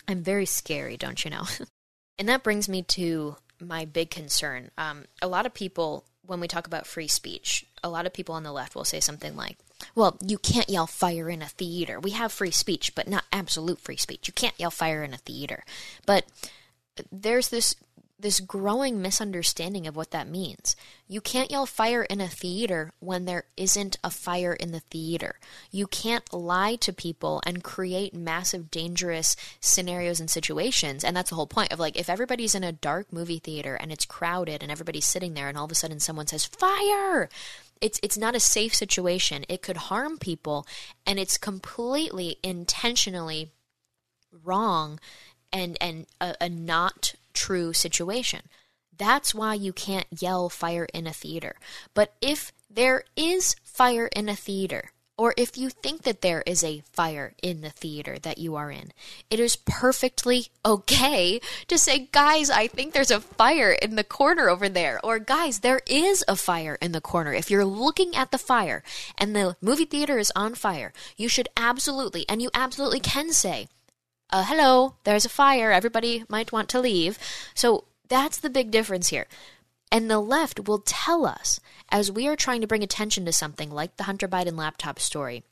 [0.07, 1.45] I'm very scary, don't you know?
[2.19, 4.71] and that brings me to my big concern.
[4.77, 8.35] Um, a lot of people when we talk about free speech, a lot of people
[8.35, 9.59] on the left will say something like,
[9.95, 11.99] well, you can't yell fire in a theater.
[11.99, 14.29] We have free speech, but not absolute free speech.
[14.29, 15.64] You can't yell fire in a theater.
[16.07, 16.27] But
[17.11, 17.75] there's this
[18.23, 20.77] this growing misunderstanding of what that means.
[21.09, 25.38] You can't yell fire in a theater when there isn't a fire in the theater.
[25.71, 31.05] You can't lie to people and create massive dangerous scenarios and situations.
[31.05, 33.90] And that's the whole point of like if everybody's in a dark movie theater and
[33.90, 37.29] it's crowded and everybody's sitting there and all of a sudden someone says fire,
[37.81, 39.45] it's it's not a safe situation.
[39.49, 40.66] It could harm people
[41.07, 43.51] and it's completely intentionally
[44.45, 45.01] wrong
[45.53, 48.43] and and a, a not true situation.
[48.97, 51.57] That's why you can't yell fire in a theater.
[51.95, 56.65] But if there is fire in a theater, or if you think that there is
[56.65, 58.91] a fire in the theater that you are in,
[59.29, 64.49] it is perfectly okay to say, guys, I think there's a fire in the corner
[64.49, 64.99] over there.
[65.05, 67.35] Or, guys, there is a fire in the corner.
[67.35, 68.83] If you're looking at the fire
[69.19, 73.69] and the movie theater is on fire, you should absolutely, and you absolutely can say,
[74.31, 77.19] uh, hello, there's a fire, everybody might want to leave.
[77.53, 79.27] So that's the big difference here.
[79.92, 83.70] And the left will tell us, as we are trying to bring attention to something
[83.70, 85.42] like the Hunter Biden laptop story,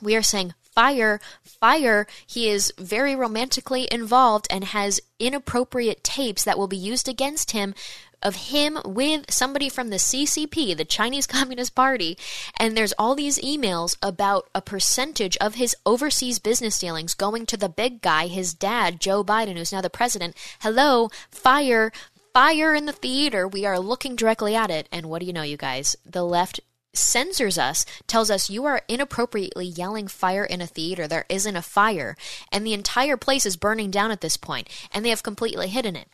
[0.00, 2.06] we are saying, fire, fire.
[2.26, 7.74] He is very romantically involved and has inappropriate tapes that will be used against him
[8.22, 12.18] of him with somebody from the CCP, the Chinese Communist Party,
[12.58, 17.56] and there's all these emails about a percentage of his overseas business dealings going to
[17.56, 20.36] the big guy, his dad, Joe Biden, who's now the president.
[20.60, 21.92] Hello, fire,
[22.38, 23.48] fire in the theater.
[23.48, 24.88] We are looking directly at it.
[24.92, 25.96] And what do you know, you guys?
[26.06, 26.60] The left
[26.94, 31.08] censors us, tells us you are inappropriately yelling fire in a theater.
[31.08, 32.16] There isn't a fire.
[32.52, 35.96] And the entire place is burning down at this point, and they have completely hidden
[35.96, 36.06] it.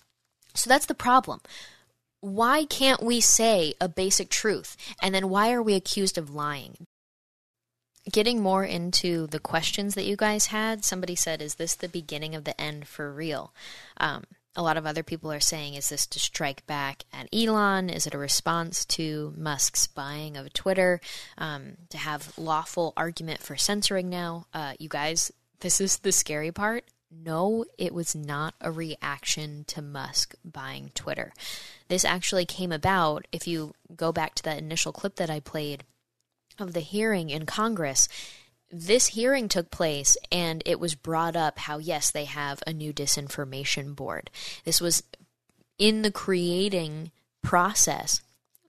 [0.54, 1.40] So that's the problem
[2.20, 4.78] why can't we say a basic truth?
[5.02, 6.86] And then why are we accused of lying?
[8.10, 12.34] Getting more into the questions that you guys had, somebody said, Is this the beginning
[12.34, 13.52] of the end for real?
[13.98, 14.24] Um,
[14.56, 17.90] a lot of other people are saying, Is this to strike back at Elon?
[17.90, 21.00] Is it a response to Musk's buying of Twitter?
[21.38, 24.46] Um, to have lawful argument for censoring now?
[24.52, 26.84] Uh, you guys, this is the scary part
[27.22, 31.32] no, it was not a reaction to Musk buying Twitter.
[31.88, 35.84] This actually came about, if you go back to that initial clip that I played
[36.58, 38.08] of the hearing in Congress.
[38.76, 42.92] This hearing took place, and it was brought up how, yes, they have a new
[42.92, 44.30] disinformation board.
[44.64, 45.04] This was
[45.78, 48.20] in the creating process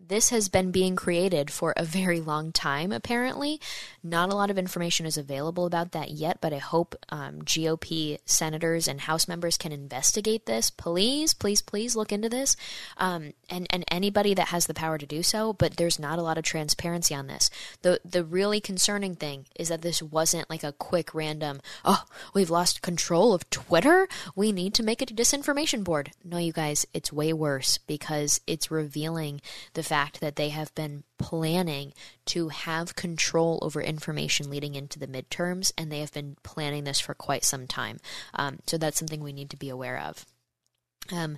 [0.07, 3.59] this has been being created for a very long time, apparently.
[4.03, 8.19] Not a lot of information is available about that yet, but I hope um, GOP
[8.25, 10.69] senators and House members can investigate this.
[10.69, 12.55] Please, please, please look into this.
[12.97, 16.21] Um, and, and anybody that has the power to do so, but there's not a
[16.21, 17.49] lot of transparency on this.
[17.81, 22.49] The, the really concerning thing is that this wasn't like a quick random, oh, we've
[22.49, 24.07] lost control of Twitter?
[24.35, 26.11] We need to make a disinformation board.
[26.23, 29.41] No, you guys, it's way worse because it's revealing
[29.73, 31.93] the fact fact that they have been planning
[32.25, 37.00] to have control over information leading into the midterms, and they have been planning this
[37.00, 37.98] for quite some time.
[38.33, 40.25] Um, so that's something we need to be aware of.
[41.13, 41.37] Um,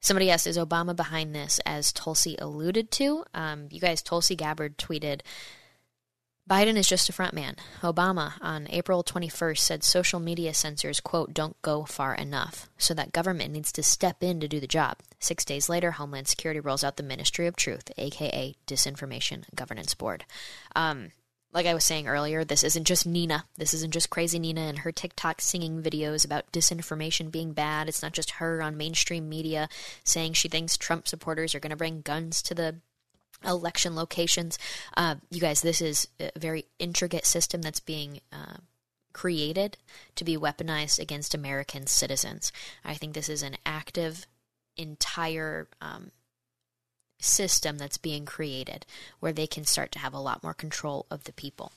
[0.00, 1.58] somebody asked, is Obama behind this?
[1.66, 5.22] As Tulsi alluded to, um, you guys, Tulsi Gabbard tweeted,
[6.48, 7.56] Biden is just a front man.
[7.80, 13.12] Obama on April 21st said social media censors, quote, don't go far enough, so that
[13.12, 14.98] government needs to step in to do the job.
[15.18, 20.26] Six days later, Homeland Security rolls out the Ministry of Truth, aka Disinformation Governance Board.
[20.76, 21.12] Um,
[21.54, 23.46] like I was saying earlier, this isn't just Nina.
[23.56, 27.88] This isn't just crazy Nina and her TikTok singing videos about disinformation being bad.
[27.88, 29.68] It's not just her on mainstream media
[30.02, 32.80] saying she thinks Trump supporters are going to bring guns to the
[33.44, 34.58] election locations.
[34.96, 38.56] Uh, you guys, this is a very intricate system that's being uh,
[39.12, 39.76] created
[40.16, 42.52] to be weaponized against American citizens.
[42.84, 44.26] I think this is an active,
[44.76, 46.10] entire um,
[47.20, 48.84] system that's being created
[49.20, 51.72] where they can start to have a lot more control of the people.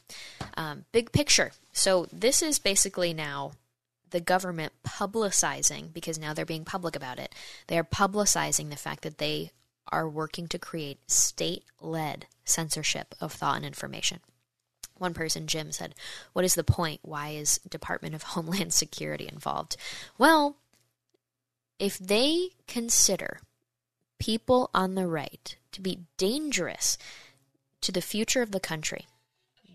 [0.58, 1.52] Um, big picture.
[1.72, 3.52] So, this is basically now
[4.10, 7.34] the government publicizing, because now they're being public about it,
[7.68, 9.52] they're publicizing the fact that they
[9.92, 14.20] are working to create state led censorship of thought and information.
[14.98, 15.96] One person, Jim, said,
[16.34, 17.02] What is the point?
[17.04, 19.78] Why is Department of Homeland Security involved?
[20.18, 20.58] Well,
[21.80, 23.40] if they consider
[24.20, 26.98] people on the right to be dangerous
[27.82, 29.06] to the future of the country,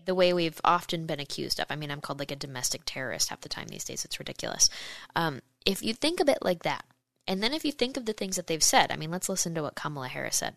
[0.05, 1.67] the way we've often been accused of.
[1.69, 4.03] I mean, I'm called like a domestic terrorist half the time these days.
[4.03, 4.69] It's ridiculous.
[5.15, 6.83] Um, if you think of it like that,
[7.27, 9.55] and then if you think of the things that they've said, I mean, let's listen
[9.55, 10.55] to what Kamala Harris said.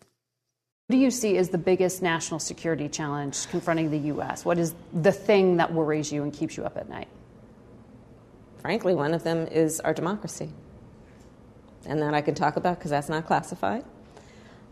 [0.87, 4.45] What do you see as the biggest national security challenge confronting the U.S.?
[4.45, 7.09] What is the thing that worries you and keeps you up at night?
[8.59, 10.49] Frankly, one of them is our democracy.
[11.85, 13.83] And that I can talk about because that's not classified.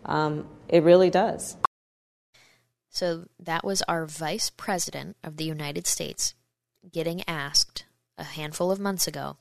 [0.05, 1.57] Um, it really does.
[2.89, 6.33] So that was our vice president of the United States
[6.91, 7.85] getting asked
[8.17, 9.37] a handful of months ago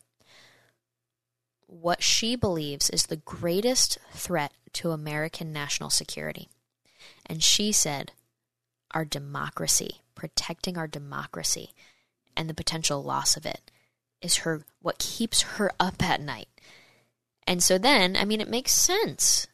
[1.80, 6.48] what she believes is the greatest threat to American national security.
[7.26, 8.12] And she said,
[8.92, 11.70] our democracy, protecting our democracy
[12.36, 13.70] and the potential loss of it
[14.22, 16.48] is her what keeps her up at night.
[17.46, 19.48] And so then, I mean it makes sense.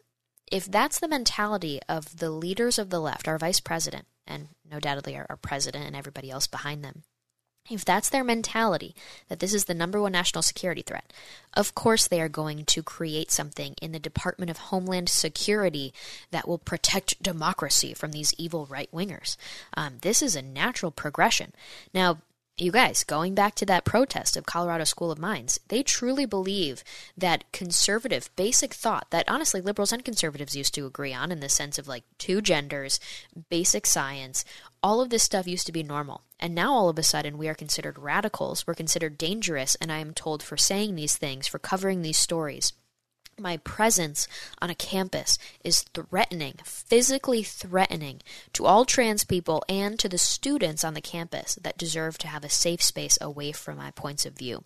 [0.52, 4.78] If that's the mentality of the leaders of the left, our vice president, and no
[4.84, 7.02] our, our president and everybody else behind them,
[7.70, 8.94] if that's their mentality,
[9.28, 11.12] that this is the number one national security threat,
[11.54, 15.92] of course they are going to create something in the Department of Homeland Security
[16.30, 19.36] that will protect democracy from these evil right wingers.
[19.74, 21.52] Um, this is a natural progression.
[21.94, 22.18] Now,
[22.60, 26.84] you guys, going back to that protest of Colorado School of Mines, they truly believe
[27.16, 31.48] that conservative basic thought that honestly liberals and conservatives used to agree on in the
[31.48, 33.00] sense of like two genders,
[33.48, 34.44] basic science,
[34.82, 36.22] all of this stuff used to be normal.
[36.38, 39.98] And now all of a sudden we are considered radicals, we're considered dangerous, and I
[39.98, 42.72] am told for saying these things, for covering these stories
[43.40, 44.28] my presence
[44.60, 48.20] on a campus is threatening, physically threatening
[48.52, 52.44] to all trans people and to the students on the campus that deserve to have
[52.44, 54.64] a safe space away from my points of view.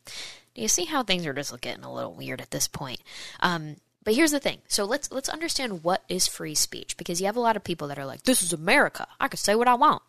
[0.54, 3.00] Do you see how things are just getting a little weird at this point?
[3.40, 4.58] Um, but here's the thing.
[4.68, 7.88] So let's let's understand what is free speech because you have a lot of people
[7.88, 9.06] that are like, "This is America.
[9.18, 10.02] I can say what I want."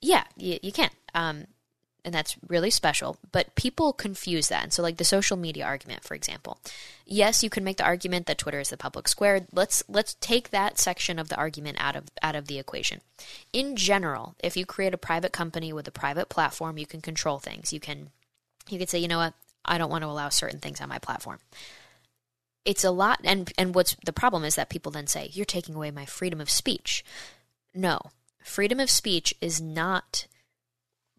[0.00, 0.90] Yeah, you, you can.
[1.14, 1.46] Um,
[2.06, 3.18] and that's really special.
[3.32, 4.62] But people confuse that.
[4.62, 6.58] And so, like the social media argument, for example,
[7.04, 9.46] yes, you can make the argument that Twitter is the public square.
[9.52, 13.00] Let's let's take that section of the argument out of out of the equation.
[13.52, 17.40] In general, if you create a private company with a private platform, you can control
[17.40, 17.72] things.
[17.72, 18.10] You can
[18.70, 19.34] you could say, you know what,
[19.64, 21.40] I don't want to allow certain things on my platform.
[22.64, 25.74] It's a lot, and and what's the problem is that people then say you're taking
[25.74, 27.04] away my freedom of speech.
[27.74, 28.00] No,
[28.44, 30.26] freedom of speech is not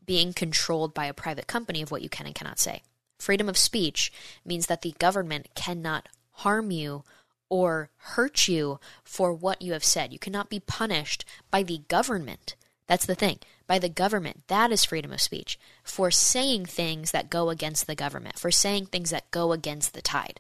[0.08, 2.82] being controlled by a private company of what you can and cannot say.
[3.20, 4.12] Freedom of speech
[4.44, 7.04] means that the government cannot harm you
[7.50, 10.12] or hurt you for what you have said.
[10.12, 12.56] You cannot be punished by the government.
[12.88, 13.40] That's the thing.
[13.68, 14.44] By the government.
[14.48, 15.60] That is freedom of speech.
[15.84, 20.02] For saying things that go against the government, for saying things that go against the
[20.02, 20.40] tide.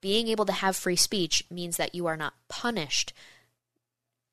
[0.00, 3.12] Being able to have free speech means that you are not punished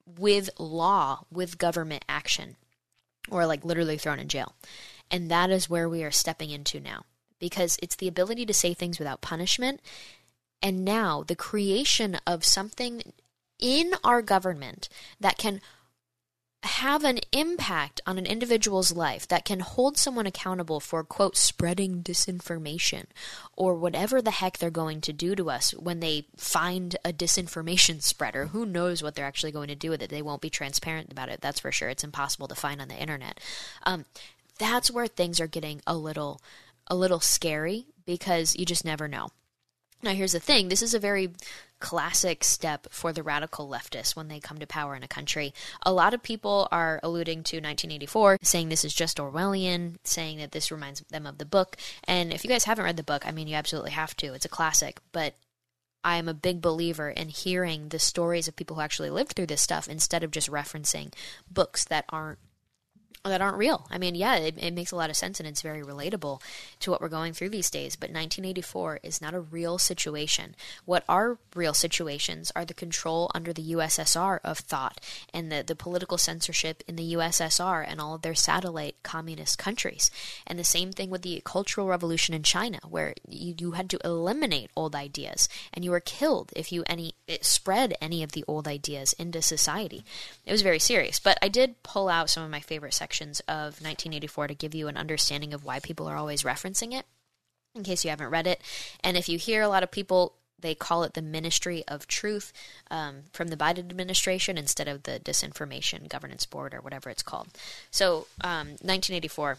[0.06, 2.56] with law, with government action
[3.30, 4.56] or like literally thrown in jail.
[5.10, 7.04] And that is where we are stepping into now
[7.40, 9.82] because it's the ability to say things without punishment.
[10.62, 13.14] And now the creation of something
[13.60, 15.62] in our government that can
[16.64, 22.02] have an impact on an individual's life that can hold someone accountable for quote spreading
[22.02, 23.06] disinformation
[23.56, 28.02] or whatever the heck they're going to do to us when they find a disinformation
[28.02, 28.48] spreader.
[28.48, 30.10] Who knows what they're actually going to do with it?
[30.10, 31.90] They won't be transparent about it that's for sure.
[31.90, 33.40] It's impossible to find on the internet.
[33.84, 34.06] Um,
[34.58, 36.42] that's where things are getting a little
[36.88, 39.30] a little scary because you just never know
[40.04, 41.32] Now, here's the thing this is a very
[41.80, 45.54] classic step for the radical leftists when they come to power in a country.
[45.84, 50.52] A lot of people are alluding to 1984, saying this is just Orwellian, saying that
[50.52, 51.78] this reminds them of the book.
[52.04, 54.34] And if you guys haven't read the book, I mean, you absolutely have to.
[54.34, 55.00] It's a classic.
[55.12, 55.36] But
[56.04, 59.48] I am a big believer in hearing the stories of people who actually lived through
[59.48, 61.14] this stuff instead of just referencing
[61.52, 62.40] books that aren't
[63.30, 63.88] that aren't real.
[63.90, 66.42] I mean, yeah, it, it, makes a lot of sense and it's very relatable
[66.80, 67.96] to what we're going through these days.
[67.96, 70.56] But 1984 is not a real situation.
[70.86, 75.00] What are real situations are the control under the USSR of thought
[75.34, 80.12] and the, the political censorship in the USSR and all of their satellite communist countries.
[80.46, 84.00] And the same thing with the Cultural Revolution in China, where you, you had to
[84.04, 88.68] eliminate old ideas and you were killed if you any spread any of the old
[88.68, 90.04] ideas into society.
[90.46, 91.20] It was very serious.
[91.20, 94.88] But I did pull out some of my favorite sections of 1984 to give you
[94.88, 97.06] an understanding of why people are always referencing it,
[97.76, 98.62] in case you haven't read it.
[99.04, 102.52] And if you hear a lot of people they call it the Ministry of Truth
[102.90, 107.50] um, from the Biden administration instead of the Disinformation Governance Board or whatever it's called.
[107.92, 109.58] So, um, 1984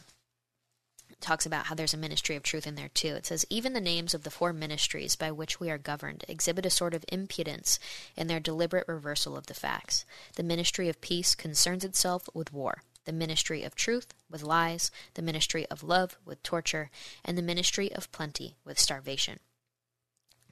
[1.20, 3.08] talks about how there's a ministry of truth in there too.
[3.08, 6.66] It says, even the names of the four ministries by which we are governed exhibit
[6.66, 7.80] a sort of impudence
[8.16, 10.04] in their deliberate reversal of the facts.
[10.36, 15.22] The ministry of peace concerns itself with war the ministry of truth with lies, the
[15.22, 16.90] ministry of love with torture,
[17.24, 19.38] and the ministry of plenty with starvation.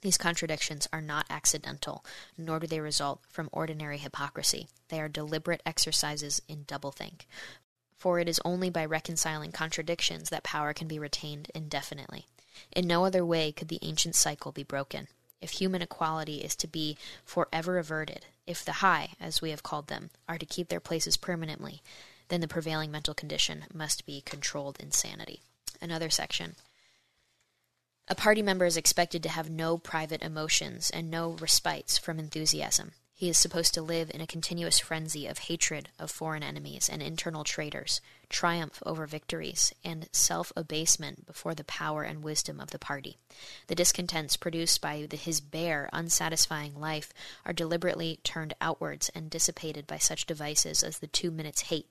[0.01, 2.03] These contradictions are not accidental,
[2.39, 4.69] nor do they result from ordinary hypocrisy.
[4.89, 7.27] They are deliberate exercises in doublethink.
[7.99, 12.25] For it is only by reconciling contradictions that power can be retained indefinitely.
[12.73, 15.09] In no other way could the ancient cycle be broken.
[15.43, 19.89] If human equality is to be forever averted, if the high, as we have called
[19.89, 21.83] them, are to keep their places permanently,
[22.29, 25.43] then the prevailing mental condition must be controlled insanity.
[25.81, 26.57] Another section.
[28.09, 32.93] A party member is expected to have no private emotions and no respites from enthusiasm.
[33.19, 37.03] He is supposed to live in a continuous frenzy of hatred of foreign enemies and
[37.03, 42.79] internal traitors, triumph over victories, and self abasement before the power and wisdom of the
[42.79, 43.17] party.
[43.69, 47.13] The discontents produced by the, his bare, unsatisfying life
[47.47, 51.89] are deliberately turned outwards and dissipated by such devices as the two minutes hate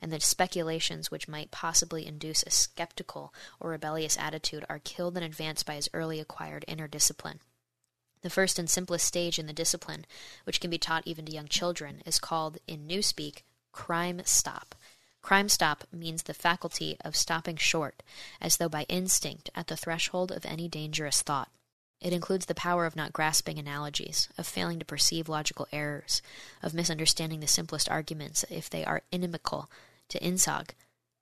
[0.00, 5.22] and the speculations which might possibly induce a skeptical or rebellious attitude are killed in
[5.22, 7.40] advance by his early acquired inner discipline.
[8.22, 10.06] The first and simplest stage in the discipline,
[10.44, 13.42] which can be taught even to young children, is called, in Newspeak,
[13.72, 14.74] crime stop.
[15.22, 18.02] Crime stop means the faculty of stopping short,
[18.40, 21.50] as though by instinct, at the threshold of any dangerous thought.
[22.00, 26.20] It includes the power of not grasping analogies, of failing to perceive logical errors,
[26.62, 29.70] of misunderstanding the simplest arguments if they are inimical
[30.08, 30.70] to Ingsoc,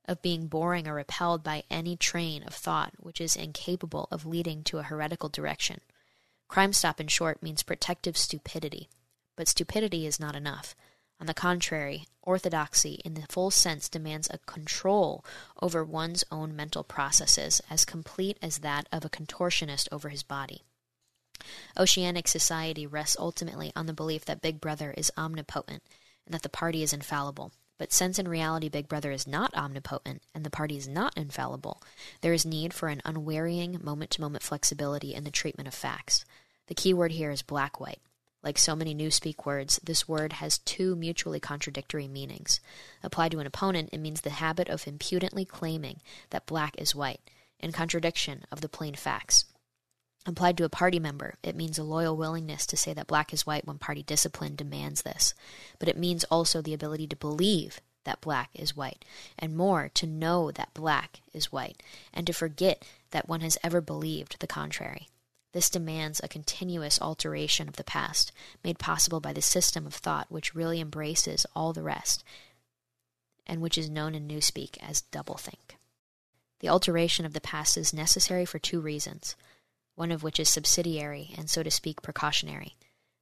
[0.07, 4.63] of being boring or repelled by any train of thought which is incapable of leading
[4.65, 5.81] to a heretical direction.
[6.49, 8.89] Crime stop, in short, means protective stupidity.
[9.37, 10.75] But stupidity is not enough.
[11.21, 15.25] On the contrary, orthodoxy in the full sense demands a control
[15.63, 20.63] over one's own mental processes as complete as that of a contortionist over his body.
[21.79, 25.83] Oceanic society rests ultimately on the belief that Big Brother is omnipotent
[26.27, 27.53] and that the party is infallible.
[27.77, 31.83] But since in reality Big Brother is not omnipotent and the party is not infallible,
[32.21, 36.25] there is need for an unwearying moment to moment flexibility in the treatment of facts.
[36.69, 38.01] The key word here is black white.
[38.45, 42.61] Like so many newspeak words, this word has two mutually contradictory meanings.
[43.03, 47.23] Applied to an opponent, it means the habit of impudently claiming that black is white,
[47.59, 49.47] in contradiction of the plain facts.
[50.27, 53.47] Applied to a party member, it means a loyal willingness to say that black is
[53.47, 55.33] white when party discipline demands this.
[55.79, 59.07] But it means also the ability to believe that black is white,
[59.39, 61.83] and more, to know that black is white,
[62.13, 65.09] and to forget that one has ever believed the contrary.
[65.55, 68.33] This demands a continuous alteration of the past,
[68.65, 72.25] made possible by the system of thought which really embraces all the rest,
[73.47, 75.77] and which is known in Newspeak as doublethink.
[76.59, 79.37] The alteration of the past is necessary for two reasons,
[79.95, 82.75] one of which is subsidiary and, so to speak, precautionary.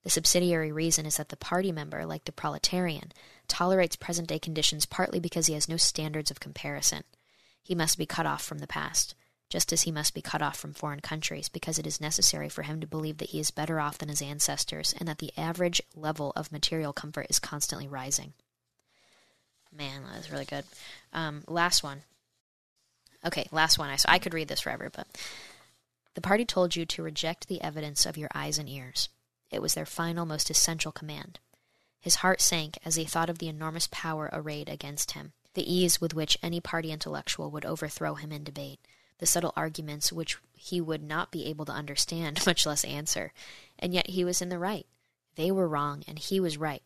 [0.02, 3.12] The subsidiary reason is that the party member, like the proletarian,
[3.46, 7.04] tolerates present day conditions partly because he has no standards of comparison.
[7.62, 9.14] He must be cut off from the past
[9.52, 12.62] just as he must be cut off from foreign countries, because it is necessary for
[12.62, 15.82] him to believe that he is better off than his ancestors, and that the average
[15.94, 18.32] level of material comfort is constantly rising.
[19.70, 20.64] Man, that was really good.
[21.12, 22.00] Um, last one.
[23.26, 23.90] Okay, last one.
[23.90, 25.06] I, so I could read this forever, but
[26.14, 29.10] the party told you to reject the evidence of your eyes and ears.
[29.50, 31.40] It was their final, most essential command.
[32.00, 36.00] His heart sank as he thought of the enormous power arrayed against him, the ease
[36.00, 38.80] with which any party intellectual would overthrow him in debate
[39.18, 43.32] the subtle arguments which he would not be able to understand, much less answer.
[43.78, 44.86] And yet he was in the right.
[45.34, 46.82] They were wrong, and he was right.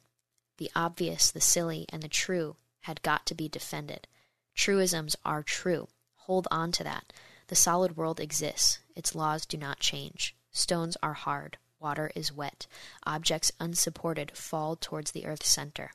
[0.59, 4.07] The obvious, the silly, and the true had got to be defended.
[4.55, 5.89] Truisms are true.
[6.15, 7.13] Hold on to that.
[7.49, 8.79] The solid world exists.
[8.95, 10.35] Its laws do not change.
[10.51, 11.59] Stones are hard.
[11.79, 12.67] Water is wet.
[13.05, 15.93] Objects unsupported fall towards the earth's center.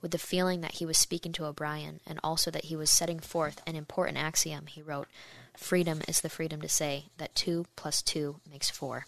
[0.00, 3.20] With the feeling that he was speaking to O'Brien, and also that he was setting
[3.20, 5.08] forth an important axiom, he wrote,
[5.56, 9.06] Freedom is the freedom to say that two plus two makes four.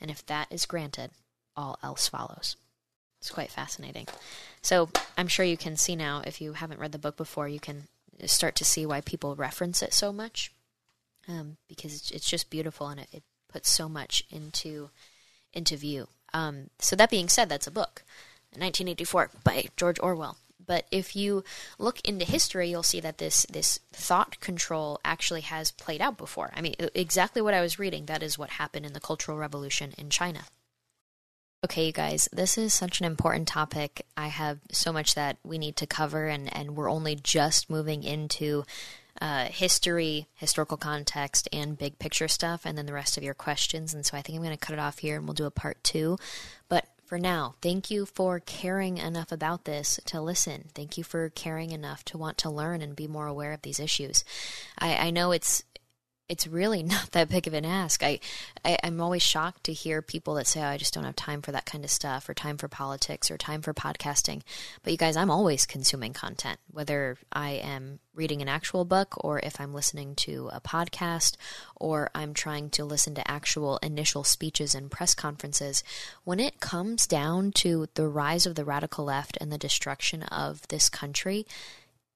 [0.00, 1.10] And if that is granted,
[1.56, 2.56] all else follows.
[3.20, 4.06] It's quite fascinating.
[4.62, 7.60] So I'm sure you can see now, if you haven't read the book before, you
[7.60, 7.84] can
[8.26, 10.52] start to see why people reference it so much.
[11.28, 14.90] Um, because it's, it's, just beautiful and it, it, puts so much into
[15.52, 16.08] into view.
[16.34, 18.02] Um, so that being said, that's a book,
[18.50, 20.36] 1984 by George Orwell.
[20.66, 21.44] But if you
[21.78, 26.52] look into history, you'll see that this this thought control actually has played out before.
[26.54, 28.06] I mean, exactly what I was reading.
[28.06, 30.44] That is what happened in the Cultural Revolution in China.
[31.64, 34.06] Okay, you guys, this is such an important topic.
[34.16, 38.04] I have so much that we need to cover, and, and we're only just moving
[38.04, 38.64] into
[39.20, 43.94] uh, history, historical context, and big picture stuff, and then the rest of your questions.
[43.94, 45.50] And so I think I'm going to cut it off here and we'll do a
[45.50, 46.18] part two.
[46.68, 50.70] But for now, thank you for caring enough about this to listen.
[50.74, 53.78] Thank you for caring enough to want to learn and be more aware of these
[53.78, 54.24] issues.
[54.78, 55.62] I, I know it's
[56.28, 58.02] it's really not that big of an ask.
[58.02, 58.20] I,
[58.64, 61.42] I am always shocked to hear people that say, oh, "I just don't have time
[61.42, 64.42] for that kind of stuff, or time for politics, or time for podcasting."
[64.82, 69.38] But you guys, I'm always consuming content, whether I am reading an actual book, or
[69.40, 71.36] if I'm listening to a podcast,
[71.76, 75.84] or I'm trying to listen to actual initial speeches and press conferences.
[76.24, 80.66] When it comes down to the rise of the radical left and the destruction of
[80.68, 81.46] this country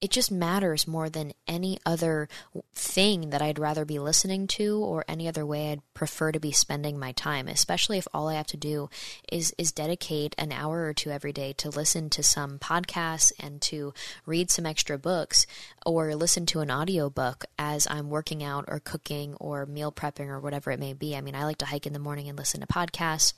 [0.00, 2.28] it just matters more than any other
[2.74, 6.52] thing that I'd rather be listening to or any other way I'd prefer to be
[6.52, 8.88] spending my time, especially if all I have to do
[9.30, 13.60] is is dedicate an hour or two every day to listen to some podcasts and
[13.62, 13.92] to
[14.24, 15.46] read some extra books
[15.84, 20.40] or listen to an audiobook as I'm working out or cooking or meal prepping or
[20.40, 21.14] whatever it may be.
[21.14, 23.34] I mean, I like to hike in the morning and listen to podcasts.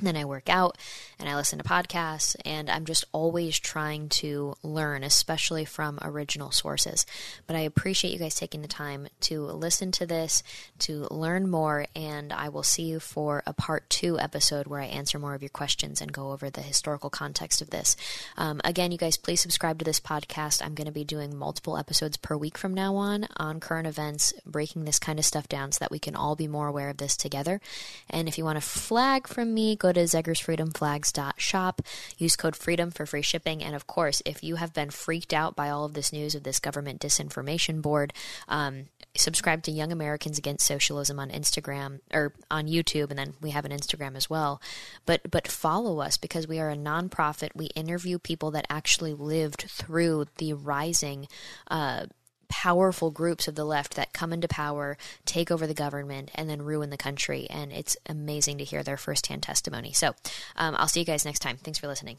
[0.00, 0.78] Then I work out
[1.18, 6.52] and I listen to podcasts, and I'm just always trying to learn, especially from original
[6.52, 7.04] sources.
[7.46, 10.42] But I appreciate you guys taking the time to listen to this,
[10.80, 14.86] to learn more, and I will see you for a part two episode where I
[14.86, 17.96] answer more of your questions and go over the historical context of this.
[18.36, 20.64] Um, again, you guys, please subscribe to this podcast.
[20.64, 24.32] I'm going to be doing multiple episodes per week from now on on current events,
[24.46, 26.98] breaking this kind of stuff down so that we can all be more aware of
[26.98, 27.60] this together.
[28.08, 31.82] And if you want a flag from me, go go to zegersfreedomflags.shop,
[32.18, 33.62] use code FREEDOM for free shipping.
[33.62, 36.42] And of course, if you have been freaked out by all of this news of
[36.42, 38.12] this government disinformation board,
[38.48, 38.86] um,
[39.16, 43.64] subscribe to Young Americans Against Socialism on Instagram or on YouTube, and then we have
[43.64, 44.60] an Instagram as well.
[45.06, 47.50] But but follow us because we are a nonprofit.
[47.54, 51.28] We interview people that actually lived through the rising.
[51.70, 52.06] Uh,
[52.48, 56.62] powerful groups of the left that come into power, take over the government, and then
[56.62, 57.46] ruin the country.
[57.50, 59.92] And it's amazing to hear their firsthand testimony.
[59.92, 60.14] So
[60.56, 61.56] um, I'll see you guys next time.
[61.56, 62.18] Thanks for listening.